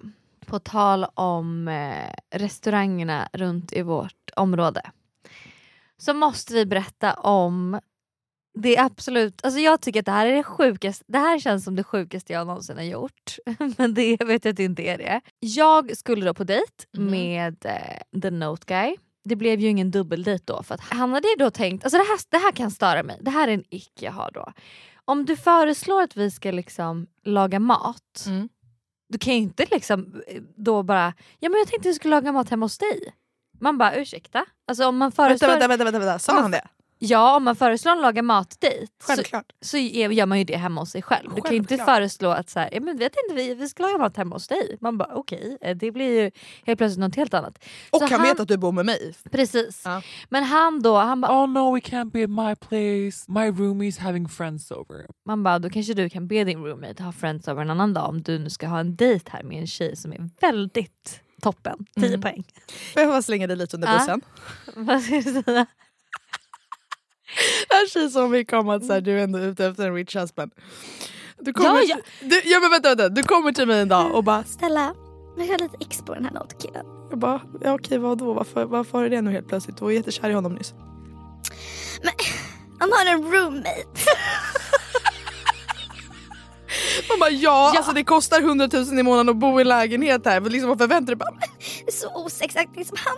[0.46, 4.82] på tal om eh, restaurangerna runt i vårt område.
[5.96, 7.80] Så måste vi berätta om
[8.54, 11.64] det är absolut, alltså jag tycker att det här är det sjukaste, det här känns
[11.64, 13.36] som det sjukaste jag någonsin har gjort.
[13.76, 15.20] Men det vet jag att det inte är det.
[15.40, 18.96] Jag skulle då på dejt med eh, the note guy.
[19.24, 22.04] Det blev ju ingen dubbeldejt då för att han hade ju då tänkt, alltså det
[22.04, 24.52] här, det här kan störa mig, det här är en ick jag har då.
[25.04, 28.24] Om du föreslår att vi ska liksom laga mat,
[29.08, 32.32] du kan ju inte liksom eh, då bara, ja men jag tänkte vi skulle laga
[32.32, 33.14] mat hemma hos dig.
[33.60, 34.44] Man bara ursäkta?
[34.68, 35.48] Alltså om man föreslår...
[35.48, 36.18] vänta, vänta, vänta, vänta.
[36.18, 36.68] sa han det?
[36.98, 39.52] Ja om man föreslår en laga mat-dejt Självklart.
[39.60, 41.34] så, så gör man ju det hemma hos sig själv.
[41.36, 41.96] Du kan ju inte Självklart.
[41.96, 44.48] föreslå att så här, ja, men vet inte, vi, vi ska laga mat hemma hos
[44.48, 44.76] dig.
[44.80, 46.30] Man bara okej, eh, det blir ju
[46.66, 47.58] helt plötsligt något helt annat.
[47.90, 49.14] Och Så han vet att du bor med mig.
[49.30, 49.84] Precis.
[50.28, 53.24] Men han då, han bara Oh no, we can't be at my place.
[53.32, 55.06] My roomie's having friends over.
[55.26, 58.08] Man bara, då kanske du kan be din roommate ha friends över en annan dag
[58.08, 61.86] om du nu ska ha en dejt här med en tjej som är väldigt toppen.
[61.96, 62.20] 10 Mm.
[62.20, 62.44] poäng.
[62.92, 63.98] Får jag bara slänga dig lite under Ja.
[63.98, 64.20] bussen?
[64.86, 65.66] Vad ska du säga?
[67.68, 69.94] Det här känns som vi kom att så här, du är ändå ute efter en
[69.94, 70.52] rich husband.
[71.38, 71.96] Du kommer, Ja, ja.
[72.20, 74.94] Du, ja men vänta, vänta, du kommer till mig en dag och bara Stella,
[75.36, 76.86] vi har lite ex på den här notkillen.
[77.10, 78.32] Jag bara, ja, okej vadå?
[78.32, 79.76] Varför, varför har du det nu helt plötsligt?
[79.76, 80.74] Du var jättekär i honom nyss.
[82.78, 83.86] Han har en roommate.
[87.08, 90.40] Man bara ja, alltså det kostar 100 000 i månaden att bo i lägenhet här.
[90.40, 91.28] Men liksom, vad förväntar du dig?
[91.88, 93.16] Så osexakt som han.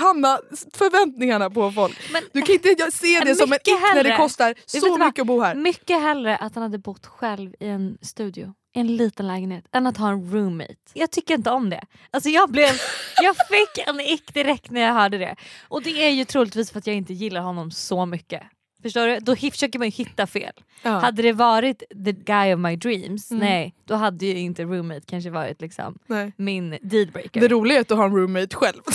[0.00, 0.40] Hanna,
[0.74, 1.98] förväntningarna på folk.
[2.32, 5.40] du kan inte se det som en ick när det kostar så mycket att bo
[5.40, 5.54] här.
[5.54, 9.86] Mycket hellre att han hade bott själv i en studio, i en liten lägenhet, än
[9.86, 10.74] att ha en roommate.
[10.92, 11.84] Jag tycker inte om det.
[12.10, 12.70] Alltså jag, blev,
[13.22, 15.36] jag fick en ick direkt när jag hörde det.
[15.68, 18.42] Och det är ju troligtvis för att jag inte gillar honom så mycket.
[18.84, 19.18] Förstår du?
[19.18, 20.52] Då försöker man ju hitta fel.
[20.82, 20.90] Ja.
[20.90, 23.44] Hade det varit the guy of my dreams, Mm.
[23.46, 26.32] nej då hade ju inte roommate kanske varit liksom Nej.
[26.36, 27.40] min dealbreaker.
[27.40, 28.82] Det roliga är att du har en roommate själv.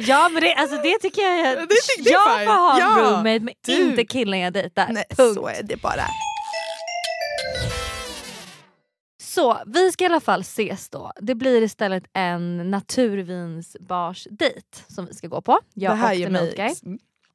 [0.00, 2.86] Ja men det, alltså det tycker jag, jag, Det tycker- jag får ha en Ja,
[3.10, 3.90] roommate men du.
[3.90, 4.86] inte killen jag dejtar.
[4.90, 5.34] Nej, Punkt.
[5.34, 6.02] så är det bara.
[9.22, 11.12] Så vi ska i alla fall ses då.
[11.20, 15.58] Det blir istället en naturvinsbars-dejt som vi ska gå på.
[15.74, 16.54] Jag det här och ger mig...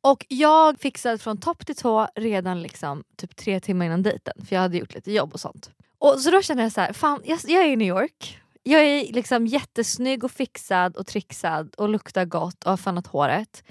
[0.06, 4.56] Och jag fixade från topp till tå redan liksom typ tre timmar innan dejten för
[4.56, 5.72] jag hade gjort lite jobb och sånt.
[5.98, 8.42] Och Så då kände jag så här, fan jag, jag är i New York.
[8.64, 13.64] Jag är liksom jättesnygg och fixad och trixad och luktar gott och har fannat håret.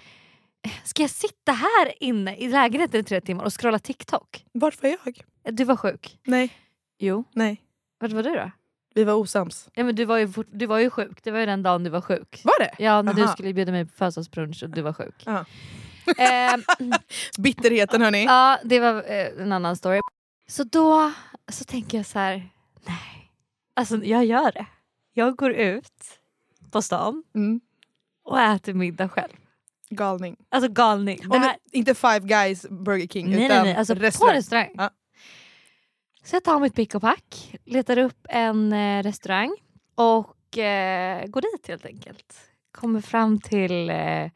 [0.85, 4.45] Ska jag sitta här inne i lägenheten i tre timmar och scrolla TikTok?
[4.53, 5.21] Vart var jag?
[5.55, 6.19] Du var sjuk.
[6.27, 6.53] Nej.
[6.99, 7.25] Jo.
[7.33, 7.63] Nej.
[8.01, 8.51] Vart var du då?
[8.95, 9.69] Vi var osams.
[9.75, 11.91] Ja, men du, var ju du var ju sjuk, det var ju den dagen du
[11.91, 12.41] var sjuk.
[12.45, 12.85] Var det?
[12.85, 13.33] Ja, när du Aha.
[13.33, 15.23] skulle bjuda mig på födelsedagsbrunch och du var sjuk.
[15.25, 15.45] Ja.
[16.17, 16.63] Ehm,
[17.39, 18.25] Bitterheten hörni.
[18.25, 20.01] ja, det var eh, en annan story.
[20.49, 21.13] Så då
[21.49, 22.49] så tänker jag så här,
[22.87, 23.31] nej.
[23.77, 24.67] Alltså jag gör det.
[25.13, 26.19] Jag går ut
[26.71, 27.61] på stan Mm.
[28.25, 29.33] och äter middag själv.
[29.91, 30.37] Galning.
[30.49, 31.21] Alltså galning.
[31.33, 33.75] Här, inte Five Guys Burger King nej, nej, utan nej.
[33.77, 34.33] Alltså restaurang.
[34.33, 34.71] på restaurang.
[34.75, 34.91] Ja.
[36.25, 39.57] Så jag tar mitt pick och pack, letar upp en eh, restaurang
[39.95, 42.35] och eh, går dit helt enkelt.
[42.73, 44.31] Kommer fram till eh,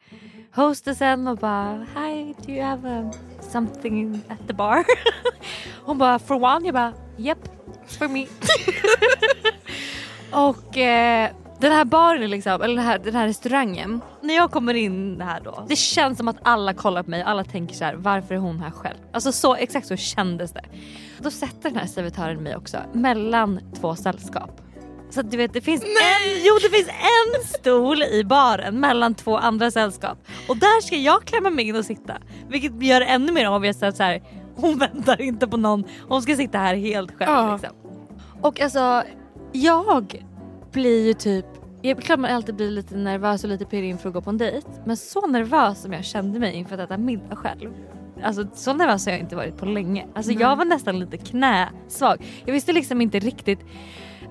[0.55, 4.85] hostessen och bara Hi, do you have um, something at the bar?
[5.85, 7.37] Hon bara for one, jag bara yep,
[7.87, 8.27] for me.
[10.47, 14.73] och eh, den här baren, liksom, eller den här, den här restaurangen, när jag kommer
[14.73, 17.95] in här då, det känns som att alla kollar på mig alla tänker så här:
[17.95, 18.97] varför är hon här själv?
[19.13, 20.65] Alltså så, exakt så kändes det.
[21.19, 24.61] Då sätter den här servitören mig också mellan två sällskap.
[25.09, 29.37] Så du vet det finns, en, jo, det finns en stol i baren mellan två
[29.37, 30.17] andra sällskap
[30.47, 32.13] och där ska jag klämma mig in och sitta.
[32.49, 34.23] Vilket gör det ännu mer obvious att så här,
[34.55, 37.31] hon väntar inte på någon, hon ska sitta här helt själv.
[37.31, 37.53] Ja.
[37.53, 37.75] Liksom.
[38.41, 39.03] Och alltså
[39.51, 40.25] jag
[40.71, 41.45] blir ju typ,
[41.81, 44.29] jag är klart man alltid blir lite nervös och lite pirrig inför att gå på
[44.29, 44.67] en dejt.
[44.85, 47.71] Men så nervös som jag kände mig inför att äta middag själv.
[48.23, 50.05] Alltså så nervös har jag inte varit på länge.
[50.15, 50.41] Alltså Nej.
[50.41, 52.25] jag var nästan lite knäsvag.
[52.45, 53.59] Jag visste liksom inte riktigt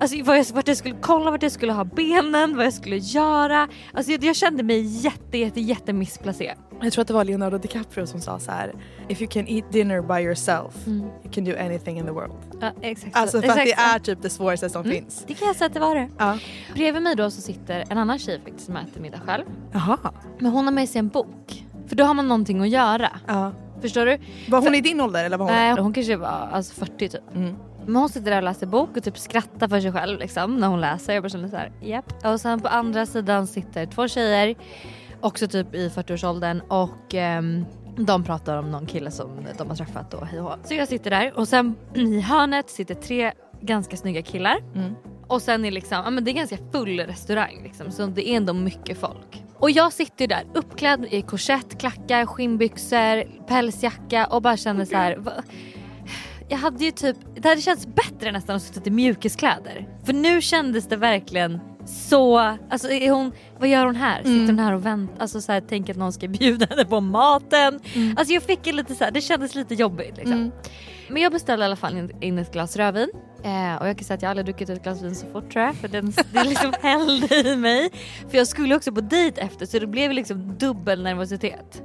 [0.01, 2.97] Alltså vad jag, vart jag skulle kolla, vart jag skulle ha benen, vad jag skulle
[2.97, 3.69] göra.
[3.93, 6.57] Alltså jag, jag kände mig jätte jätte jätte missplacerad.
[6.83, 8.75] Jag tror att det var Leonardo DiCaprio som sa så här:
[9.09, 12.33] If you can eat dinner by yourself you can do anything in the world.
[12.61, 13.43] Ja, exakt Alltså så.
[13.43, 14.93] för att det Exakt är typ det svåraste som Mm.
[14.97, 15.25] finns.
[15.27, 16.09] Det kan jag säga att det var det.
[16.19, 16.39] Ja.
[16.75, 19.45] Bredvid mig då så sitter en annan tjej faktiskt som äter middag själv.
[19.73, 19.99] Jaha.
[20.39, 21.65] Men hon har med sig en bok.
[21.89, 23.09] För då har man någonting att göra.
[23.27, 23.53] Ja.
[23.81, 24.19] Förstår du?
[24.49, 25.55] Var hon i din ålder eller var hon?
[25.55, 27.21] Nej, hon kanske var alltså 40 typ.
[27.89, 30.69] Men hon sitter där och läser bok och typ skrattar för sig själv liksom, när
[30.69, 31.15] hon läser.
[31.15, 32.25] Jag bara känner såhär, japp.
[32.25, 34.55] Och sen på andra sidan sitter två tjejer,
[35.21, 37.65] också typ i 40-årsåldern och ehm,
[37.97, 40.41] de pratar om någon kille som de har träffat och hej.
[40.65, 44.57] Så jag sitter där och sen i hörnet sitter tre ganska snygga killar.
[45.27, 48.37] Och sen är liksom, ja men det är ganska full restaurang liksom, så det är
[48.37, 49.45] ändå mycket folk.
[49.55, 55.17] Och jag sitter där uppklädd i korsett, klackar, skinnbyxor, pälsjacka och bara känner så här.
[55.17, 55.33] "Va-
[56.49, 59.89] Jag hade ju typ, det hade känts bättre nästan att sitta i mjukiskläder.
[60.05, 62.39] För nu kändes det verkligen så,
[62.71, 64.23] alltså är hon, vad gör hon här?
[64.23, 67.01] Sitter hon här och väntar, alltså så här, tänker att någon ska bjuda henne på
[67.01, 67.81] maten.
[68.17, 70.53] Alltså jag fick ju lite så här, det kändes lite jobbigt liksom.
[71.09, 73.11] Men jag beställde i alla fall in ett glas rödvin.
[73.45, 75.65] Eh, och jag kan säga att jag aldrig druckit ett glas vin så fort tror
[75.65, 75.75] jag.
[75.75, 77.91] För den, det liksom hällde i mig.
[78.31, 81.83] För jag skulle också på dejt efter så det blev liksom dubbel nervositet.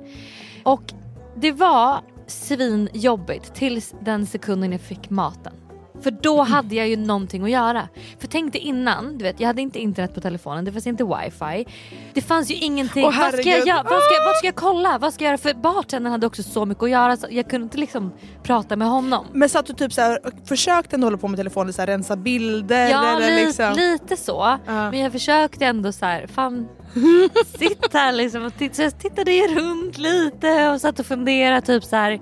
[0.64, 0.94] Och
[1.36, 2.02] det var
[2.34, 5.63] svinjobbigt tills den sekunden jag fick maten.
[6.04, 7.88] För då hade jag ju någonting att göra.
[8.20, 11.04] För tänk dig innan, du vet jag hade inte internet på telefonen, det fanns inte
[11.04, 11.66] wifi.
[12.14, 13.06] Det fanns ju ingenting.
[13.06, 13.84] Åh, vad ska jag?
[13.84, 14.98] Vad ska, vart ska jag kolla?
[14.98, 15.38] Vad ska jag göra?
[15.38, 18.12] För bartendern hade också så mycket att göra så jag kunde inte liksom
[18.44, 19.26] prata med honom.
[19.34, 21.88] Men satt du typ så här, och försökte ändå hålla på med telefonen, så här,
[21.88, 23.74] rensa bilder Ja eller li- liksom?
[23.76, 24.58] lite så.
[24.66, 26.68] Men jag försökte ändå så här, fan
[27.60, 31.84] sitt här liksom och titta, så jag tittade runt lite och satt och funderade typ
[31.84, 32.22] så här,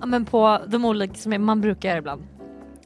[0.00, 2.22] ja, men på de olika som man brukar göra ibland.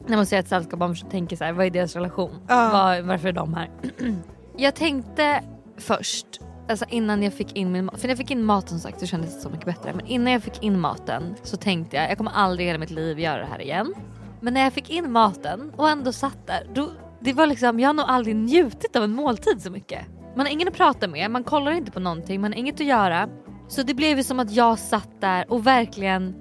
[0.07, 2.31] När man ser ett sällskap man tänker så här, vad är deras relation?
[2.49, 2.71] Ja.
[2.73, 3.71] Var, varför är de här?
[4.57, 5.43] jag tänkte
[5.77, 6.27] först,
[6.69, 9.01] alltså innan jag fick in min mat, för när jag fick in maten som sagt
[9.01, 9.93] så kändes det så mycket bättre.
[9.95, 12.91] Men innan jag fick in maten så tänkte jag, jag kommer aldrig i hela mitt
[12.91, 13.95] liv göra det här igen.
[14.41, 16.89] Men när jag fick in maten och ändå satt där, då,
[17.21, 20.07] det var liksom, jag har nog aldrig njutit av en måltid så mycket.
[20.37, 22.87] Man har ingen att prata med, man kollar inte på någonting, man har inget att
[22.87, 23.29] göra.
[23.69, 26.35] Så det blev ju som att jag satt där och verkligen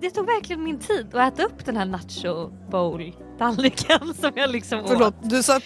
[0.00, 4.50] jag tog verkligen min tid att äta upp den här nacho bowl tallriken som jag
[4.50, 4.88] liksom åt.
[4.88, 5.60] Förlåt, du sa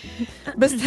[0.56, 0.86] beställde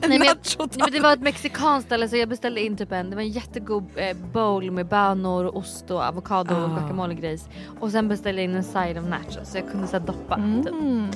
[0.00, 2.60] en Nej, men jag, nacho nej, men det var ett mexikanskt ställe så jag beställde
[2.60, 6.54] in typ en, det var en jättegod eh, bowl med bönor, och ost och avokado
[6.54, 6.66] och Ah.
[6.66, 7.48] guacamole grejs.
[7.80, 10.36] Och sen beställde jag in en side of nachos så jag kunde så här, doppa.
[10.36, 10.72] Typ.
[10.72, 11.06] Mm.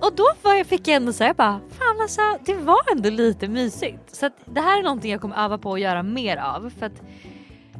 [0.00, 3.48] Och då var jag, fick jag ändå säga bara, fan alltså det var ändå lite
[3.48, 4.16] mysigt.
[4.16, 6.72] Så att det här är någonting jag kommer öva på att göra mer av.
[6.78, 7.02] För att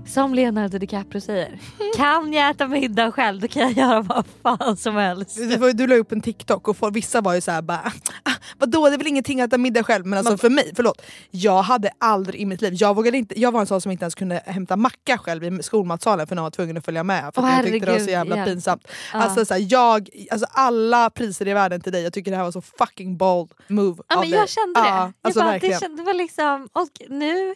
[0.07, 1.59] som Leonardo DiCaprio säger,
[1.97, 5.39] kan jag äta middag själv då kan jag göra vad fan som helst.
[5.59, 7.93] Var, ju- du la upp en TikTok och folk, vissa var ju såhär bara
[8.23, 11.03] ah, vadå det är väl ingenting att äta middag själv men alltså för mig, förlåt.
[11.31, 14.05] Jag hade aldrig i mitt liv, jag vågade inte, jag var en sån som inte
[14.05, 17.29] ens kunde hämta macka själv i skolmatsalen för någon var tvungen att följa med för
[17.29, 18.45] att Åh, jag tyckte det var så jävla ja.
[18.45, 18.83] pinsamt.
[19.13, 19.19] Ja.
[19.19, 22.53] Alltså, såhär, jag, alltså alla priser i världen till dig, jag tycker det här var
[22.53, 24.39] så fucking bold move Ja av men dig.
[24.41, 24.87] jag kände det.
[24.89, 25.75] Ja, jag alltså, bara, verkligen.
[25.75, 27.55] det, kände, det var liksom, och nu,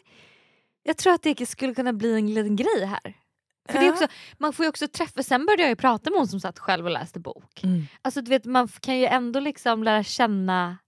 [0.90, 3.14] jag tror att det skulle kunna bli en liten grej här.
[3.68, 4.06] För det är också,
[4.38, 6.84] man får ju också träffa, sen började jag ju prata med hon som satt själv
[6.84, 7.64] och läste bok.
[7.64, 7.82] Mm.
[8.02, 10.78] Alltså du vet man kan ju ändå liksom lära känna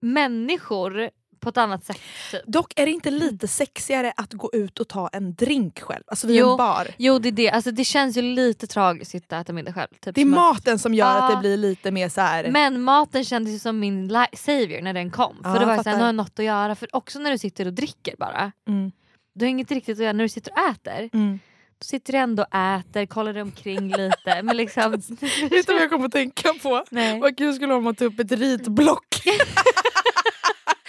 [0.00, 1.10] människor
[1.42, 1.98] på ett annat sätt.
[2.30, 2.40] Typ.
[2.46, 6.26] Dock är det inte lite sexigare att gå ut och ta en drink själv, alltså
[6.26, 6.88] vid Jo, en bar.
[6.98, 9.72] Jo det är det, alltså det känns ju lite tragiskt att sitta och äta middag
[9.72, 9.88] själv.
[10.00, 11.34] Typ Det är som att- maten som gör att Ja.
[11.34, 12.50] det blir lite mer så här.
[12.50, 15.36] Men maten kändes ju som min savior när den kom.
[15.42, 15.92] För det var jag ju såhär, fattar.
[15.92, 16.74] nu har jag något att göra.
[16.74, 18.52] För också när du sitter och dricker bara.
[18.68, 18.92] Mm.
[19.34, 21.10] Du har inget riktigt att göra när du sitter och äter.
[21.12, 21.38] Mm.
[21.80, 24.42] Sitter du ändå och äter, kollar dig omkring lite.
[24.42, 24.90] Men liksom...
[25.50, 26.84] Vet du vad jag kommer att tänka på?
[26.90, 27.20] Nej.
[27.20, 29.06] Vad kul skulle det vara om man tog upp ett ritblock.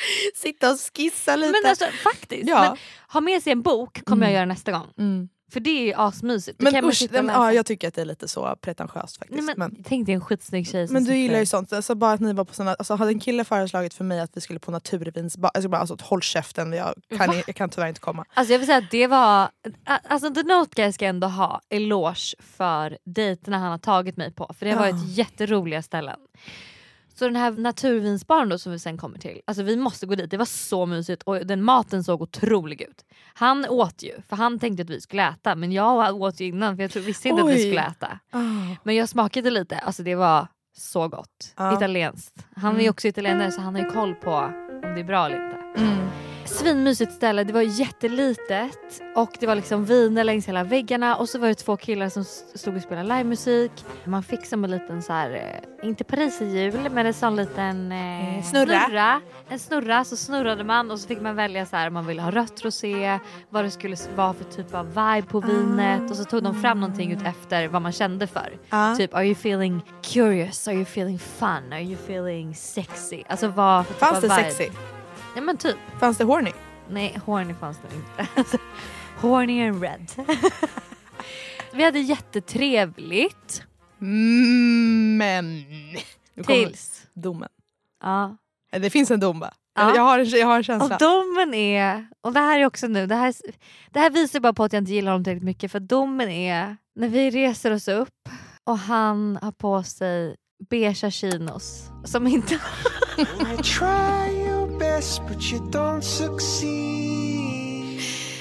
[0.35, 1.51] Sitta och skissa lite.
[1.51, 2.49] Men alltså faktiskt.
[2.49, 2.61] Ja.
[2.61, 4.33] Men, ha med sig en bok kommer Mm.
[4.33, 4.87] jag göra nästa gång.
[4.97, 5.29] Mm.
[5.53, 6.59] För det är ju asmysigt.
[6.59, 9.43] Då Men usch, men, ja, jag tycker att det är lite så pretentiöst faktiskt.
[9.45, 11.73] Nej, men, men, Tänk dig en skitsnygg tjej men du gillar ju sånt.
[11.73, 14.29] Alltså, bara att ni var på såna, alltså, hade en kille föreslagit för mig att
[14.33, 17.43] vi skulle på naturvinsbar, bara alltså, håll käften, jag kan, Va?
[17.47, 18.25] jag kan tyvärr inte komma.
[18.33, 19.49] Alltså jag vill säga att det var,
[20.07, 24.53] alltså The Note Guy ska ändå ha eloge för dejterna han har tagit mig på.
[24.59, 24.91] För det har Ja.
[24.91, 26.19] varit jätteroliga ställen.
[27.15, 30.32] Så den här naturvinsbaren då som vi sen kommer till, alltså vi måste gå dit,
[30.32, 33.06] det var så mysigt och den maten såg otrolig ut.
[33.34, 36.76] Han åt ju, för han tänkte att vi skulle äta men jag åt ju innan
[36.78, 37.60] för jag visste inte att vi Oj.
[37.60, 38.19] skulle äta.
[38.32, 38.39] Ah.
[38.84, 40.47] Men jag smakade lite, alltså det var
[40.78, 41.54] så gott.
[41.58, 41.73] Ja.
[41.78, 42.46] Italienskt.
[42.56, 42.92] Han är ju Mm.
[42.92, 45.81] också italienare så han har ju koll på om det är bra eller inte.
[45.81, 46.08] Mm.
[46.46, 51.39] Svinmysigt ställe, det var jättelitet och det var liksom viner längs hela väggarna och så
[51.39, 52.23] var det två killar som
[52.56, 53.71] stod och spelade livemusik.
[54.04, 55.31] Man fick som en liten så här,
[55.81, 59.21] eh, inte pariserhjul men en sån liten eh, Eh, snurra.
[59.50, 62.21] En snurra så snurrade man och så fick man välja så här om man ville
[62.21, 63.19] ha rött rosé,
[63.50, 66.79] vad det skulle vara för typ av vibe på vinet och så tog de fram
[66.79, 68.54] någonting ut efter vad man kände för.
[68.69, 68.96] Ah.
[68.96, 73.23] Typ are you feeling curious, are you feeling fun, are you feeling sexy?
[73.27, 74.52] Alltså vad för typ Fanns av det vibe.
[74.52, 74.69] sexy?
[75.36, 75.77] Ja men typ.
[76.00, 76.52] Fanns det horny?
[76.90, 78.58] Nej, horny fanns det inte.
[79.17, 80.12] Horny and red.
[81.73, 83.63] Vi hade jättetrevligt.
[85.17, 85.63] Men...
[86.46, 87.08] Tills.
[87.13, 87.50] domen.
[88.04, 88.38] Ja.
[88.73, 89.54] Eh, Det finns en dom va?
[89.75, 89.96] Ja.
[89.96, 90.96] Jag, har en, jag har en känsla.
[90.96, 93.34] Och domen är, och det här är också nu, det här,
[93.92, 96.77] det här visar bara på att jag inte gillar honom tillräckligt mycket för domen är
[96.96, 98.29] när vi reser oss upp
[98.63, 100.36] och han har på sig
[100.69, 102.60] beiga chinos som inte...
[104.80, 108.00] Best but you don't succeed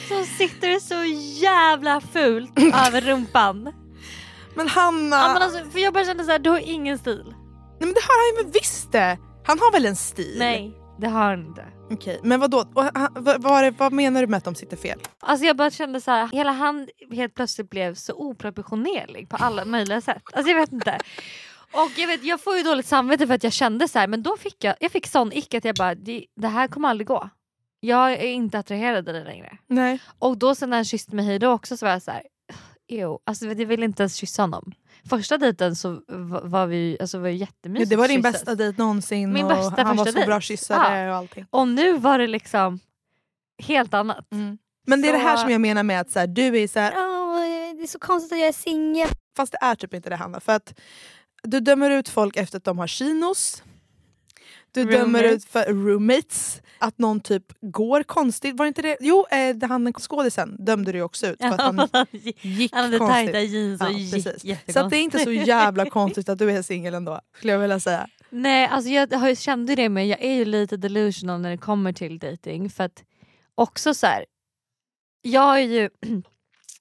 [0.08, 1.04] som sitter så
[1.42, 3.72] jävla fult över rumpan.
[4.54, 5.16] Men Hanna...
[5.16, 7.24] Ja, men alltså, för jag bara kände såhär, du har ingen stil.
[7.26, 7.34] Nej
[7.80, 9.18] men det har han ju visst det!
[9.46, 10.34] Han har väl en stil?
[10.38, 11.64] Nej, det har han inte.
[11.90, 12.64] Okej, men vadå?
[12.74, 14.98] Och han- vad, vad, är det- vad menar du med att de sitter fel?
[15.20, 19.64] Alltså jag bara kände så här, hela han helt plötsligt blev så oproportionerlig på alla
[19.64, 20.22] möjliga sätt.
[20.32, 20.98] Alltså jag vet inte.
[21.72, 24.22] Och jag, vet, jag får ju dåligt samvete för att jag kände så här, men
[24.22, 27.06] då fick jag, jag fick sån ick att jag bara, det, det här kommer aldrig
[27.06, 27.28] gå.
[27.80, 29.58] Jag är inte attraherad av dig längre.
[29.66, 29.98] Nej.
[30.18, 32.22] Och då sen när han kysste mig hejdå också så var jag så här,
[32.88, 34.72] ew, alltså jag ville inte ens kyssa honom.
[35.10, 38.32] Första dejten så va- var vi alltså var ju Ja, jättemysigt det var din kyssas.
[38.32, 41.10] bästa dejt någonsin Min och bästa han var så bra kyssare Ja.
[41.10, 41.46] och allting.
[41.50, 42.80] Och nu var det liksom
[43.62, 44.26] helt annat.
[44.86, 46.78] Men det är det här som jag menar med att så här, du är så
[46.80, 47.40] här, Åh,
[47.76, 49.08] det är så konstigt att jag är singel.
[49.36, 50.40] fast det är typ inte det Hanna.
[50.40, 50.74] För att
[51.42, 53.62] du dömer ut folk efter att de har chinos.
[54.72, 55.32] Du dömer Roommates.
[55.32, 56.62] ut för roommates.
[56.78, 58.56] Att någon typ går konstigt.
[58.56, 58.96] Var inte det?
[59.00, 61.40] Jo, eh, det han skådisen dömde du ju också ut.
[61.40, 63.32] För att han gick Han hade konstigt.
[63.32, 64.26] tajta jeans och gick
[64.72, 67.20] Så att det är inte så jävla konstigt att du är singel ändå.
[67.36, 68.08] Skulle jag vilja säga.
[68.30, 71.58] Nej, alltså jag har ju kände det men jag är ju lite delusional när det
[71.58, 73.04] kommer till dating för att
[73.54, 74.24] också så här.
[75.22, 75.90] Jag är ju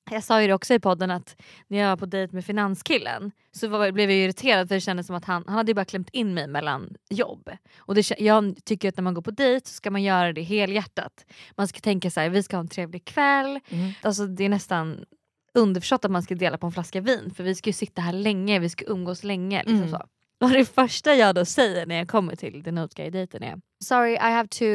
[0.09, 3.31] jag sa ju det också i podden att när jag var på dejt med finanskillen
[3.51, 5.85] så var, blev jag irriterad för det kändes som att han, han hade ju bara
[5.85, 7.49] klämt in mig mellan jobb.
[7.79, 10.41] Och det, jag tycker att när man går på dejt så ska man göra det
[10.41, 11.25] helhjärtat.
[11.57, 13.59] Man ska tänka så här, vi ska ha en trevlig kväll.
[14.01, 15.05] Alltså det är nästan
[15.53, 18.13] underförstått att man ska dela på en flaska vin för vi ska ju sitta här
[18.13, 19.57] länge, vi ska umgås länge.
[19.59, 19.89] Liksom Mm.
[19.89, 20.01] så.
[20.41, 24.13] Och det första jag då säger när jag kommer till the Note Guy-dejten är Sorry
[24.13, 24.65] I have to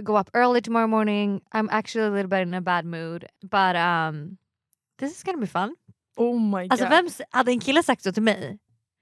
[0.00, 1.40] go up early tomorrow morning.
[1.54, 3.24] I'm actually a little bit in a bad mood.
[3.42, 4.36] But um,
[4.98, 5.76] this is gonna be fun.
[6.16, 6.72] Oh my god.
[6.72, 8.58] Alltså vem, hade en kille sagt så till mig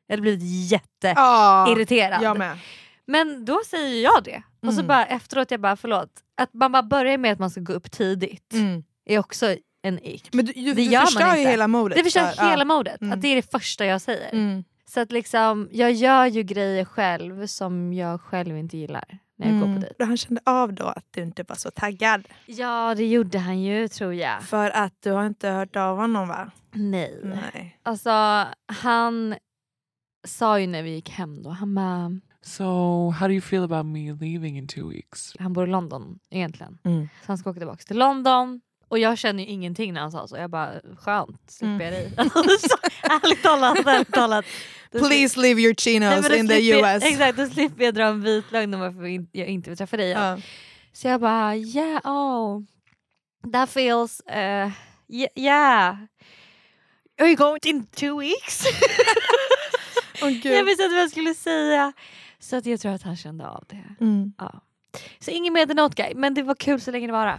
[0.06, 2.22] jag hade blivit jätteirriterad.
[2.22, 2.58] jag med.
[3.06, 4.42] Men då säger jag det.
[4.62, 4.86] Och så Mm.
[4.86, 6.10] bara efteråt jag bara förlåt.
[6.36, 8.84] Att man bara börjar med att man ska gå upp tidigt Mm.
[9.04, 10.28] är också en ick.
[10.32, 11.96] Men du, du, det du gör förstör man ju hela modet.
[11.98, 12.64] Det förstör för- hela ja.
[12.64, 13.00] modet.
[13.00, 13.12] Mm.
[13.12, 14.32] Att det är det första jag säger.
[14.32, 14.64] Mm.
[14.88, 19.54] Så att liksom, jag gör ju grejer själv som jag själv inte gillar när jag
[19.56, 19.80] går på Mm.
[19.80, 20.04] dejt.
[20.04, 22.28] Han kände av då att du inte var så taggad.
[22.46, 24.42] Ja det gjorde han ju tror jag.
[24.42, 26.50] För att du har inte hört av honom va?
[26.72, 27.20] Nej.
[27.24, 27.78] Nej.
[27.82, 28.10] Alltså
[28.66, 29.34] han
[30.26, 32.64] sa ju när vi gick hem då, han bara, So,
[33.10, 35.32] how do you feel about me leaving in two weeks?
[35.38, 36.78] han bor i London egentligen.
[36.84, 37.08] Mm.
[37.20, 38.60] Så han ska åka tillbaka till London.
[38.88, 40.36] Och jag känner ju ingenting när han sa så.
[40.36, 42.12] Jag bara skönt, slipper jag dig.
[42.60, 44.44] Så, ärligt talat, ärligt talat.
[44.90, 47.02] Please leave your chinos in the US.
[47.04, 50.08] Exakt, då slipper jag dra en vit lögn om varför jag inte vill träffa dig.
[50.10, 50.38] Ja.
[50.92, 52.62] Så jag bara yeah, oh.
[53.52, 54.70] That feels, uh,
[55.08, 55.96] ye- yeah.
[57.20, 58.64] Are you going in two weeks?
[60.22, 60.46] Åh, gud.
[60.46, 61.92] jag visste inte vad jag skulle säga.
[62.38, 63.84] Så att jag tror att han kände av det.
[64.04, 64.32] Mm.
[64.38, 64.60] Ja.
[65.18, 67.38] Så ingen mer The Note Guy, men det var kul så länge det var.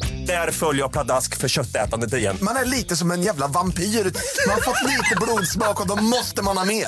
[0.27, 2.37] Där följer jag pladask för köttätandet igen.
[2.41, 3.83] Man är lite som en jävla vampyr.
[3.83, 6.87] Man har fått lite blodsmak och då måste man ha mer.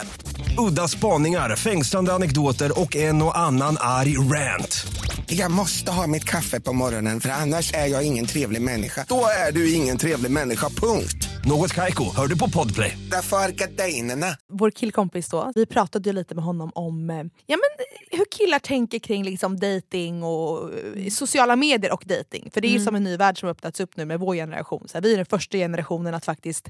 [0.57, 4.85] Udda spaningar, fängslande anekdoter och en och annan arg rant.
[5.25, 9.05] Jag måste ha mitt kaffe på morgonen för annars är jag ingen trevlig människa.
[9.09, 11.29] Då är du ingen trevlig människa, punkt.
[11.45, 12.97] Något Kaiko, hör du på Podplay.
[13.11, 14.37] Därför arkadeinerna.
[14.49, 17.15] Vår killkompis då, vi pratade ju lite med honom om eh,
[17.45, 17.85] ja, men,
[18.17, 22.49] hur killar tänker kring liksom dating och eh, sociala medier och dating.
[22.53, 22.85] För det är ju Mm.
[22.85, 24.87] som en ny värld som öppnats upp nu med vår generation.
[24.87, 26.69] Så här, vi är den första generationen att faktiskt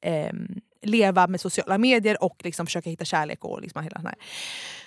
[0.00, 4.14] ehm, leva med sociala medier och liksom försöka hitta kärlek och liksom hela här.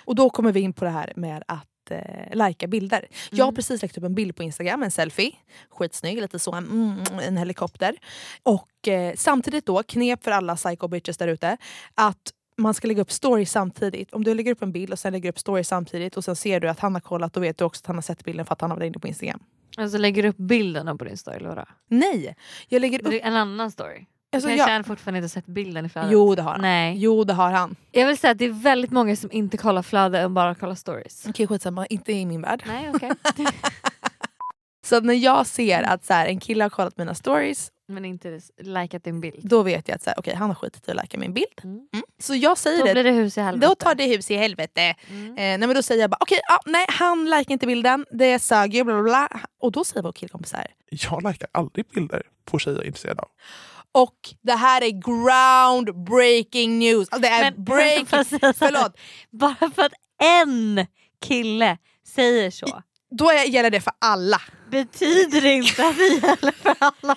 [0.04, 1.98] Och då kommer vi in på det här med att eh,
[2.36, 3.06] lajka bilder.
[3.30, 5.32] Jag har precis lagt upp en bild på Instagram, en selfie.
[5.70, 7.96] Skitsnygg, lite så, mm, en helikopter.
[8.42, 11.56] Och eh, samtidigt då, knep för alla psycho bitches där ute,
[11.94, 12.32] att
[12.62, 14.12] man ska lägga upp stories samtidigt.
[14.12, 16.60] Om du lägger upp en bild och sen lägger upp stories samtidigt och sen ser
[16.60, 18.52] du att han har kollat, då vet du också att han har sett bilden för
[18.52, 19.40] att han har varit inne på Instagram.
[19.76, 21.64] Alltså lägger du upp bilderna på din story vadå?
[21.88, 22.36] Nej!
[22.68, 23.20] Jag lägger upp...
[23.22, 24.06] En annan story?
[24.32, 26.10] Alltså, Kanske jag- han fortfarande inte sett bilden i flödet?
[26.12, 26.60] Jo det har han.
[26.60, 26.94] Nej.
[26.98, 27.76] Jo det har han.
[27.90, 30.74] Jag vill säga att det är väldigt många som inte kollar flöde och bara kollar
[30.74, 31.26] stories.
[31.28, 32.62] Okej skitsamma, inte i min värld.
[32.66, 33.10] Nej okej.
[34.86, 38.40] Så när jag ser att så här, en kille har kollat mina stories Men inte
[38.60, 39.40] likat din bild.
[39.48, 41.46] då vet jag att så här, okej, han har skitit i att lajka min bild.
[41.64, 41.88] Mm.
[42.18, 42.92] Så jag säger Då det.
[42.92, 43.66] blir det hus i helvete.
[43.68, 44.82] Då tar det hus i helvete.
[44.90, 44.94] Eh,
[45.36, 48.74] nej, men då säger jag bara okej, ja, nej han likar inte bilden, det sög
[48.74, 49.40] ju bla bla bla.
[49.60, 50.66] Och då säger vår killkompis så här.
[50.90, 53.28] Jag likar aldrig bilder på tjejer jag är intresserad av.
[53.92, 57.08] Och det här är groundbreaking news.
[57.10, 58.06] Alltså, det är Men- breaking...
[58.10, 58.52] här?
[58.52, 58.96] Förlåt.
[59.30, 60.86] Bara för att en
[61.22, 62.82] kille säger så.
[63.10, 64.40] Då gäller det för alla.
[64.70, 67.16] Betyder det inte att det gäller för alla?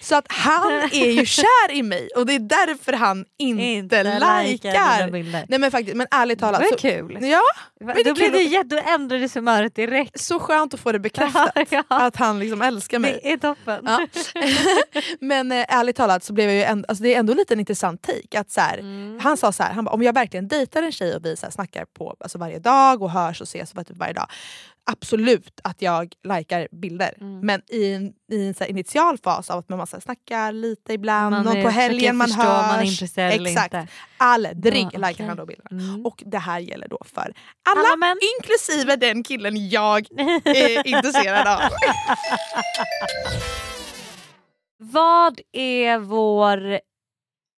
[0.00, 4.02] Så att han är ju kär i mig och det är därför han inte, Inte
[4.44, 5.10] likar.
[5.48, 6.60] Nej men faktiskt, men ärligt Det talat.
[6.60, 7.18] var så- kul.
[7.20, 7.40] Ja,
[7.80, 10.20] men det då, blev det, jätte- då ändrades humöret direkt.
[10.20, 11.50] Så skönt att få det bekräftat.
[11.70, 11.82] Ja.
[11.88, 13.20] Att han liksom älskar mig.
[13.22, 13.80] Det är toppen.
[13.86, 14.06] Ja.
[15.20, 17.60] men eh, ärligt talat så blev jag ju ändå, alltså det är ändå lite en
[17.60, 18.40] intressant take.
[18.40, 19.18] Att så här, Mm.
[19.22, 21.46] Han sa så här, han bara, om jag verkligen dejtar en tjej och vi så
[21.46, 24.26] här snackar på alltså varje dag och hörs och ses typ varje dag.
[24.90, 27.14] Absolut att jag likar bilder.
[27.20, 27.40] Mm.
[27.46, 31.34] Men i en, i en så initial fas av att man måste snacka lite ibland
[31.36, 32.66] Man och är- på helgen man förstå hörs.
[32.66, 33.74] man är intresserad eller Exakt.
[33.74, 33.86] inte.
[34.16, 35.26] Aldrig likar okej.
[35.26, 35.70] han då bilderna.
[35.70, 36.06] Mm.
[36.06, 37.34] Och det här gäller då för
[37.70, 40.06] alla, Alla inklusive den killen jag
[40.44, 41.60] är intresserad av.
[44.78, 46.80] Vad är vår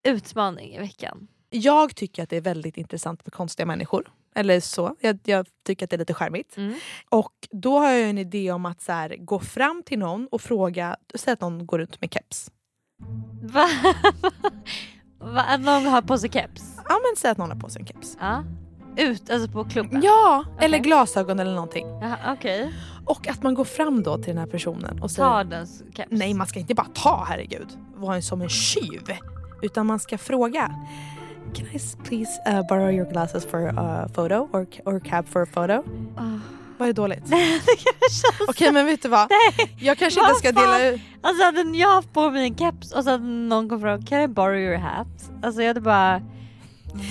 [0.08, 1.28] utmaning i veckan?
[1.50, 4.12] Jag tycker att det är väldigt intressant med konstiga människor.
[4.34, 4.96] Eller så.
[5.00, 6.56] Jag, jag tycker att det är lite charmigt.
[6.56, 6.74] Mm.
[7.10, 10.40] Och då har jag en idé om att så här, gå fram till någon och
[10.40, 12.50] fråga, säg att någon går runt med keps.
[13.42, 13.68] Va?
[15.18, 15.40] Va?
[15.48, 16.62] Att någon har på sig keps?
[16.88, 18.16] Ja men säg att någon har på sig en keps.
[18.20, 18.44] Ja.
[18.96, 20.00] Ut, alltså på klubben?
[20.04, 20.64] Ja, Okej.
[20.66, 21.86] eller glasögon eller någonting.
[21.86, 22.74] Jaha, Okej.
[23.06, 25.28] Och att man går fram då till den här personen och säger...
[25.28, 26.08] Ta dens keps.
[26.10, 27.78] Nej man ska inte bara ta herregud.
[27.96, 29.16] Vara som en tjuv.
[29.62, 30.74] Utan man ska fråga.
[31.54, 34.48] Can I please uh, borrow your glasses for a photo?
[34.52, 35.84] Or, or cab for a photo?
[36.16, 36.40] Ah.
[36.78, 37.24] Vad är dåligt?
[38.48, 39.28] Okej men vet du vad?
[39.78, 40.62] Jag kanske inte ska fan?
[40.62, 41.00] dela ut...
[41.22, 44.20] Alltså hade jag haft på mig en keps och så hade någon kom fram Can
[44.20, 45.06] I borrow your hat?
[45.42, 46.22] Alltså jag hade bara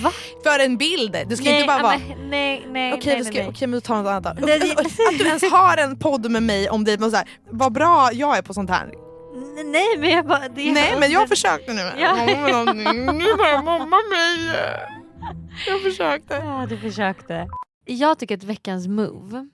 [0.02, 0.10] Va?
[0.42, 1.16] För en bild!
[1.28, 1.98] Du ska nej, inte bara vara...
[1.98, 4.46] men, nej, nej, Okej, nej, vi ska, nej, okej, men då tar något annat då.
[4.46, 8.10] Nej, Att du ens har en podd med mig om dig, så här, vad bra
[8.12, 8.92] jag är på sånt här.
[9.34, 9.64] Nej.
[9.64, 10.48] nej men jag bara...
[10.48, 11.82] Det Nej men jag försökte nu.
[11.98, 12.24] Ja.
[13.12, 14.56] Nu bara mobba mig.
[15.68, 16.34] Jag försökte.
[16.34, 17.46] Ja du försökte.
[17.84, 19.48] Jag tycker att veckans move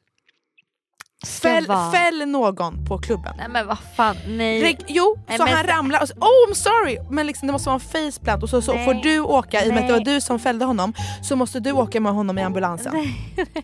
[1.26, 1.91] Fäll, vara...
[1.93, 3.35] fäll någon på klubben.
[3.37, 4.62] Nej men vad fan, nej.
[4.62, 6.99] Reg- jo, Nej, så men- han ramlar och så, oh I'm sorry!
[7.11, 8.85] Men liksom, det måste vara en faceplant och så, så Nej.
[8.85, 10.14] får du åka, i och med att det var Nej.
[10.14, 12.95] du som fällde honom, så måste du åka med honom i ambulansen.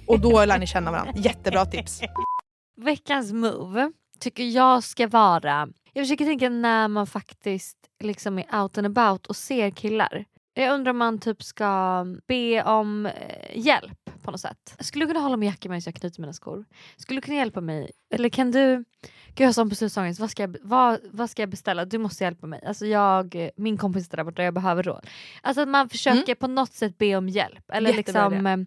[0.07, 1.13] Och då lär ni känna varandra.
[1.17, 2.01] Jättebra tips.
[2.85, 5.69] Veckans move tycker jag ska vara...
[5.97, 10.25] Jag försöker tänka när man faktiskt liksom är out and about och ser killar.
[10.55, 13.13] Jag undrar om man typ ska be om eh,
[13.59, 14.77] hjälp på något sätt.
[14.81, 16.65] Skulle du kunna hålla min jacka medan jag knyter mina skor?
[16.97, 17.91] Skulle du kunna hjälpa mig?
[18.11, 18.85] Eller kan du...
[19.27, 20.21] Gud jag har sån beslutsångest.
[20.21, 21.85] Vad ska, jag, vad, vad ska jag beställa?
[21.85, 22.65] Du måste hjälpa mig.
[22.67, 25.07] Alltså jag, min kompis är där borta, jag behöver råd.
[25.43, 27.71] Alltså att man försöker på något sätt be om hjälp.
[27.71, 27.99] Eller Mm.
[27.99, 28.47] Jättebra liksom...
[28.47, 28.67] idé.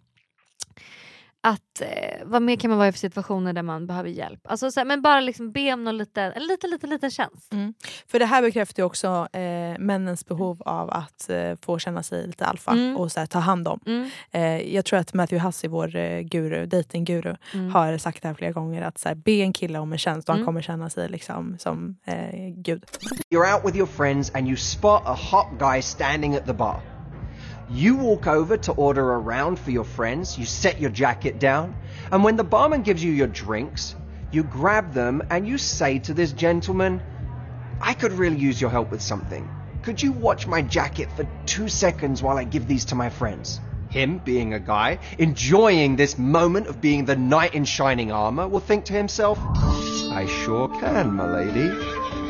[1.41, 1.87] Att eh,
[2.25, 4.39] vad mer kan man vara i för situationer där man behöver hjälp?
[4.43, 7.53] Alltså, så här, men bara liksom be om någon liten, en liten, liten, liten tjänst.
[7.53, 7.73] Mm.
[8.07, 12.27] För det här bekräftar ju också eh, männens behov av att eh, få känna sig
[12.27, 12.97] lite alfa Mm.
[12.97, 13.79] och så här, ta hand om.
[13.85, 14.09] Mm.
[14.31, 17.71] Eh, jag tror att Matthew Hussey, vår eh, guru, datingguru, Mm.
[17.71, 18.81] har sagt det här flera gånger.
[18.81, 20.45] Att så här, be en kille om en tjänst och han Mm.
[20.45, 22.83] kommer känna sig liksom som eh, gud.
[23.33, 26.99] You're out with your friends and you spot a hot guy standing at the bar.
[27.72, 31.76] You walk over to order a round for your friends, you set your jacket down,
[32.11, 33.95] and when the barman gives you your drinks,
[34.32, 36.99] you grab them and you say to this gentleman,
[37.80, 39.47] I could really use your help with something.
[39.84, 43.61] Could you watch my jacket for two seconds while I give these to my friends?
[43.89, 48.59] Him, being a guy, enjoying this moment of being the knight in shining armor, will
[48.59, 51.70] think to himself, I sure can, my lady.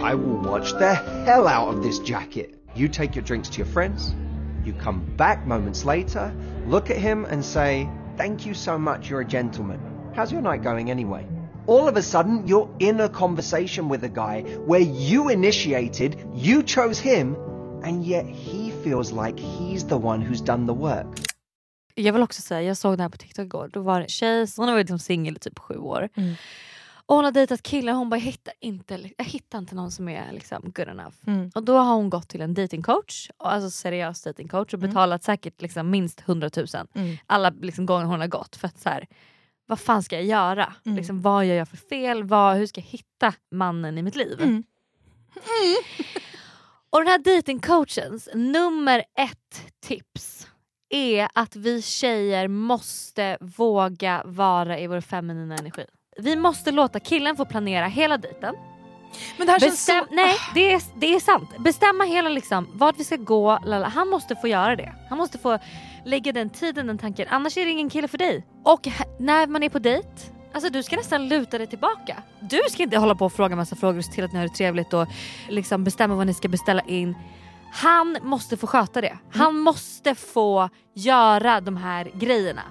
[0.04, 2.56] I will watch the hell out of this jacket.
[2.76, 4.14] You take your drinks to your friends.
[4.70, 6.32] You come back moments later,
[6.68, 9.80] look at him and say, Thank you so much, you're a gentleman.
[10.16, 11.26] How's your night going anyway?
[11.66, 16.62] All of a sudden, you're in a conversation with a guy where you initiated, you
[16.62, 17.36] chose him,
[17.84, 21.08] and yet he feels like he's the one who's done the work.
[21.96, 23.70] Jag vill också säga, jag såg det här på TikTok igår.
[23.74, 26.10] Då var det en tjej, hon har varit liksom singel i typ sju år.
[26.16, 26.36] Mm.
[27.10, 30.10] Och hon har dejtat killar hon bara jag hittar inte, jag hittar inte någon som
[30.10, 31.16] är liksom good enough.
[31.28, 31.52] Mm.
[31.56, 34.90] Och då har hon gått till en datingcoach, alltså seriös datingcoach och Mm.
[34.90, 37.18] betalat säkert liksom minst 100 000 Mm.
[37.26, 38.56] alla liksom gånger hon har gått.
[38.56, 39.08] För att så här,
[39.66, 40.74] vad fan ska jag göra?
[40.86, 40.96] Mm.
[40.98, 42.24] Liksom, vad gör jag för fel?
[42.24, 44.42] Vad, hur ska jag hitta mannen i mitt liv?
[44.42, 44.64] Mm.
[46.90, 50.48] Och den här datingcoachens nummer ett tips
[50.90, 55.86] är att vi tjejer måste våga vara i vår feminina energi.
[56.20, 58.56] Vi måste låta killen få planera hela dejten.
[59.38, 60.16] Men det här känns Bestäm- så...
[60.16, 61.50] Nej, det är, det är sant.
[61.60, 63.60] Bestämma hela liksom, vart vi ska gå.
[63.66, 63.88] Lala.
[63.88, 64.94] Han måste få göra det.
[65.10, 65.60] Han måste få
[66.06, 67.28] lägga den tiden, den tanken.
[67.30, 68.46] Annars är det ingen kille för dig.
[68.64, 68.88] Och
[69.20, 70.08] när man är på dejt,
[70.54, 72.24] alltså du ska nästan luta dig tillbaka.
[72.40, 74.48] Du ska inte hålla på och fråga massa frågor och se till att ni har
[74.48, 75.08] det trevligt och
[75.50, 77.16] liksom bestämma vad ni ska beställa in.
[77.74, 79.18] Han måste få sköta det.
[79.34, 82.64] Han måste få göra de här grejerna.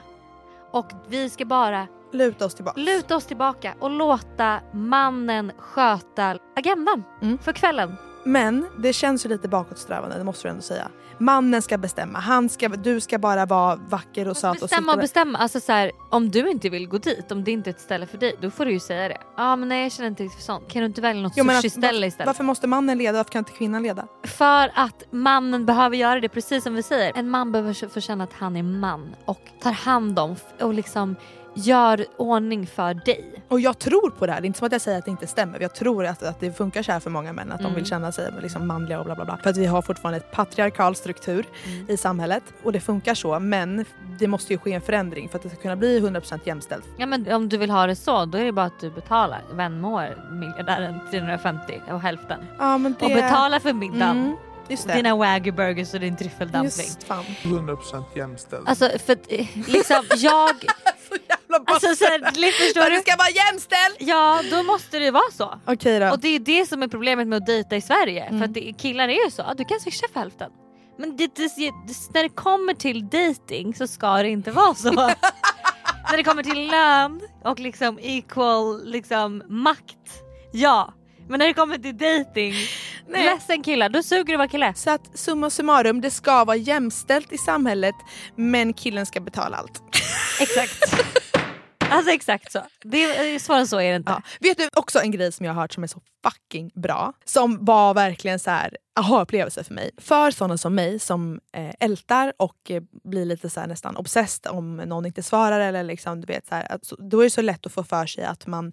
[0.73, 2.81] Och vi ska bara Luta oss tillbaka.
[2.81, 7.39] luta oss tillbaka och låta mannen sköta agendan Mm.
[7.39, 7.97] för kvällen.
[8.25, 10.89] Men det känns ju lite bakåtsträvande, det måste du ändå säga.
[11.21, 14.95] Mannen ska bestämma, han ska, du ska bara vara vacker och söt och Bestämma och
[14.95, 15.39] sitta- bestämma.
[15.39, 18.07] Alltså så här, om du inte vill gå dit, om det inte är ett ställe
[18.07, 19.17] för dig, då får du ju säga det.
[19.21, 20.69] Ja ah, men nej jag känner inte riktigt för sånt.
[20.73, 22.27] Kan du inte välja något sushi-ställe istället?
[22.27, 24.07] Varför måste mannen leda, varför kan inte kvinnan leda?
[24.25, 27.13] För att mannen behöver göra det precis som vi säger.
[27.17, 31.17] En man behöver få känna att han är man och tar hand om och liksom
[31.59, 33.43] gör ordning för dig.
[33.49, 35.11] Och jag tror på det här, det är inte som att jag säger att det
[35.11, 35.61] inte stämmer.
[35.61, 37.75] Jag tror att, att det funkar så här för många män, att de Mm.
[37.75, 39.37] vill känna sig liksom manliga och bla bla bla.
[39.43, 41.91] För att vi har fortfarande ett patriarkal struktur Mm.
[41.91, 43.39] i samhället och det funkar så.
[43.41, 43.85] Men
[44.19, 46.85] det måste ju ske en förändring för att det ska kunna bli 100% jämställt.
[46.97, 49.41] Ja men om du vill ha det så, då är det bara att du betalar
[49.53, 52.41] vänmår miljardären 350 och hälften.
[52.59, 53.05] Ja, men det...
[53.07, 54.17] Och betala för middagen.
[54.19, 54.37] Mm,
[54.69, 54.95] just det.
[54.95, 56.87] Dina wagyu burgers och din tryffeldumpling.
[56.87, 57.25] Just fan.
[57.43, 58.69] 100% jämställd.
[58.69, 60.51] Alltså för att, eh, liksom jag...
[61.66, 62.19] alltså så här,
[62.53, 62.97] förstår du?
[62.97, 63.97] det ska vara jämställt!
[63.99, 65.61] Ja då måste det vara så.
[65.66, 66.11] Okej då.
[66.11, 68.25] Och det är det som är problemet med att dejta i Sverige.
[68.25, 68.39] Mm.
[68.39, 70.51] För att det, killar är ju så, du kan swisha för hälften.
[70.99, 71.73] Men det, det, det,
[72.14, 74.93] när det kommer till dating så ska det inte vara så.
[76.11, 80.95] när det kommer till lön och liksom equal liksom, makt, ja.
[81.29, 82.55] Men när det kommer till dating,
[83.09, 83.24] Nej.
[83.24, 84.74] ledsen killar, då suger du vara kille.
[84.74, 87.95] Så att summa summarum, det ska vara jämställt i samhället
[88.37, 89.83] men killen ska betala allt.
[90.41, 90.95] Exakt.
[91.91, 92.61] Alltså exakt så.
[92.85, 94.12] Det är, svårare så är det inte.
[94.12, 94.22] Ja.
[94.41, 97.12] Vet du också en grej som jag har hört som är så fucking bra?
[97.24, 99.91] Som var verkligen så här aha-upplevelse för mig.
[99.99, 104.76] För sådana som mig som eh, ältar och eh, blir lite så nästan obsessed om
[104.76, 107.43] någon inte svarar eller liksom, du vet, så här, att, så- då är det så
[107.43, 108.72] lätt att få för sig att man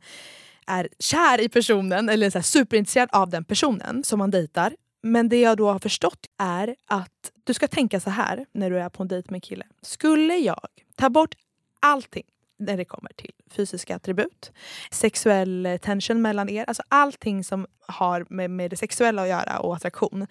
[0.68, 4.76] är kär i personen eller så här, superintresserad av den personen som man dejtar.
[5.04, 8.80] Men det jag då har förstått är att du ska tänka så här när du
[8.80, 9.66] är på en dejt med en kille.
[9.82, 11.36] Skulle jag ta bort
[11.80, 12.24] allting
[12.60, 14.52] när det kommer till fysiska attribut,
[14.92, 19.76] sexuell tension mellan er, alltså allting som har med, med det sexuella att göra och
[19.76, 20.28] attraktion.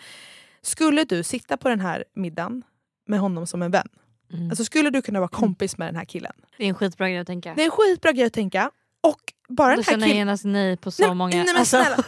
[0.62, 2.62] Skulle du sitta på den här middagen
[3.06, 3.88] med honom som en vän?
[4.32, 4.50] Mm.
[4.50, 6.32] Alltså skulle du kunna vara kompis med den här killen?
[6.58, 7.54] Det är en skitbra grej att tänka.
[7.54, 8.70] Det är en skitbra grej att tänka.
[9.04, 11.36] Och bara Då den här känner jag genast nej på så Nej, många.
[11.36, 11.84] nej, men alltså.
[11.84, 12.04] snälla.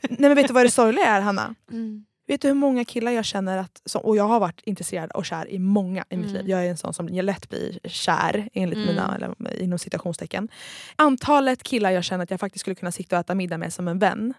[0.02, 1.54] Nej men vet du vad det sorgliga är Hanna?
[1.72, 2.04] Mm.
[2.28, 5.26] Vet du hur många killar jag känner att, som, och jag har varit intresserad och
[5.26, 6.36] kär i många i mitt Mm.
[6.42, 6.50] liv.
[6.50, 8.88] Jag är en sån som lätt blir kär enligt Mm.
[8.88, 10.48] mina, eller inom citationstecken.
[10.96, 13.88] Antalet killar jag känner att jag faktiskt skulle kunna sitta och äta middag med som
[13.88, 14.34] en vän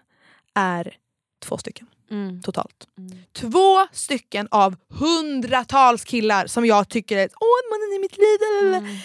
[0.54, 0.96] är
[1.44, 2.42] två stycken Mm.
[2.42, 2.86] totalt.
[3.32, 8.38] Två stycken av hundratals killar som jag tycker är åh mannen i mitt liv.
[8.74, 8.96] Mm.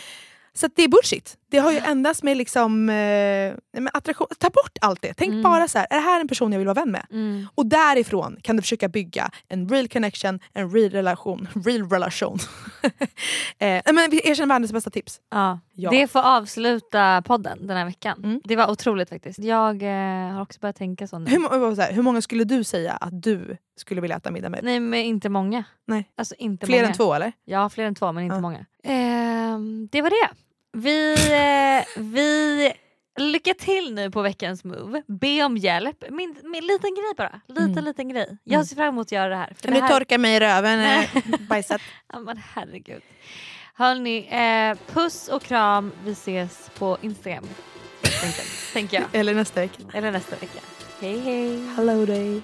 [0.54, 1.38] Så det är bullshit.
[1.54, 5.14] Det har ju endast med liksom, eh, men attraktion, ta bort allt det.
[5.14, 5.43] Tänk Mm.
[5.43, 7.06] bara så här, är det här en person jag vill vara vän med?
[7.12, 7.47] Mm.
[7.56, 11.47] Och därifrån kan du försöka bygga en real connection, en real relation.
[11.66, 12.38] Real relation.
[13.60, 15.22] eh, men vi erkänner världens bästa tips.
[15.32, 15.60] Ja.
[15.74, 15.89] Ja.
[15.89, 18.18] Det får avsluta podden den här veckan.
[18.24, 18.41] Mm.
[18.43, 19.39] Det var otroligt faktiskt.
[19.39, 21.30] Jag eh, har också börjat tänka så nu.
[21.32, 24.60] Hur, så här, hur många skulle du säga att du skulle vilja äta middag med?
[24.64, 25.64] Nej men inte många.
[25.88, 26.10] Nej.
[26.18, 26.88] Alltså inte Fler många.
[26.88, 27.32] än två eller?
[27.45, 28.41] Ja fler än två men inte Ja.
[28.41, 28.66] många.
[28.84, 30.30] Ehm, det var det.
[30.74, 32.74] Vi, eh, vi
[33.19, 35.03] Lycka till nu på veckans move.
[35.07, 36.03] Be om hjälp.
[36.09, 37.41] Min, min liten grej bara.
[37.47, 37.86] Liten Mm.
[37.86, 38.38] liten grej.
[38.43, 39.55] Jag ser fram emot att göra det här.
[39.61, 39.89] Kan det du här...
[39.99, 40.80] torka mig i röven?
[40.80, 41.09] Eh,
[41.49, 41.82] Bajsat.
[42.13, 43.01] Ja men herregud.
[43.76, 45.91] Hörni, eh, puss och kram.
[46.05, 47.43] Vi ses på Instagram.
[48.24, 49.05] enkelt, Tänker jag.
[49.19, 49.84] Eller nästa vecka.
[49.93, 50.59] Eller nästa vecka.
[51.01, 51.67] Hej hej.
[51.76, 52.41] Hello day.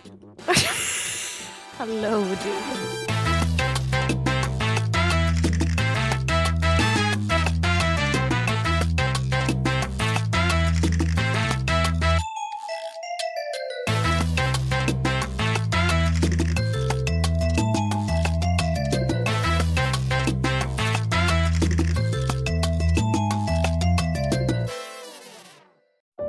[1.77, 3.18] Hello du.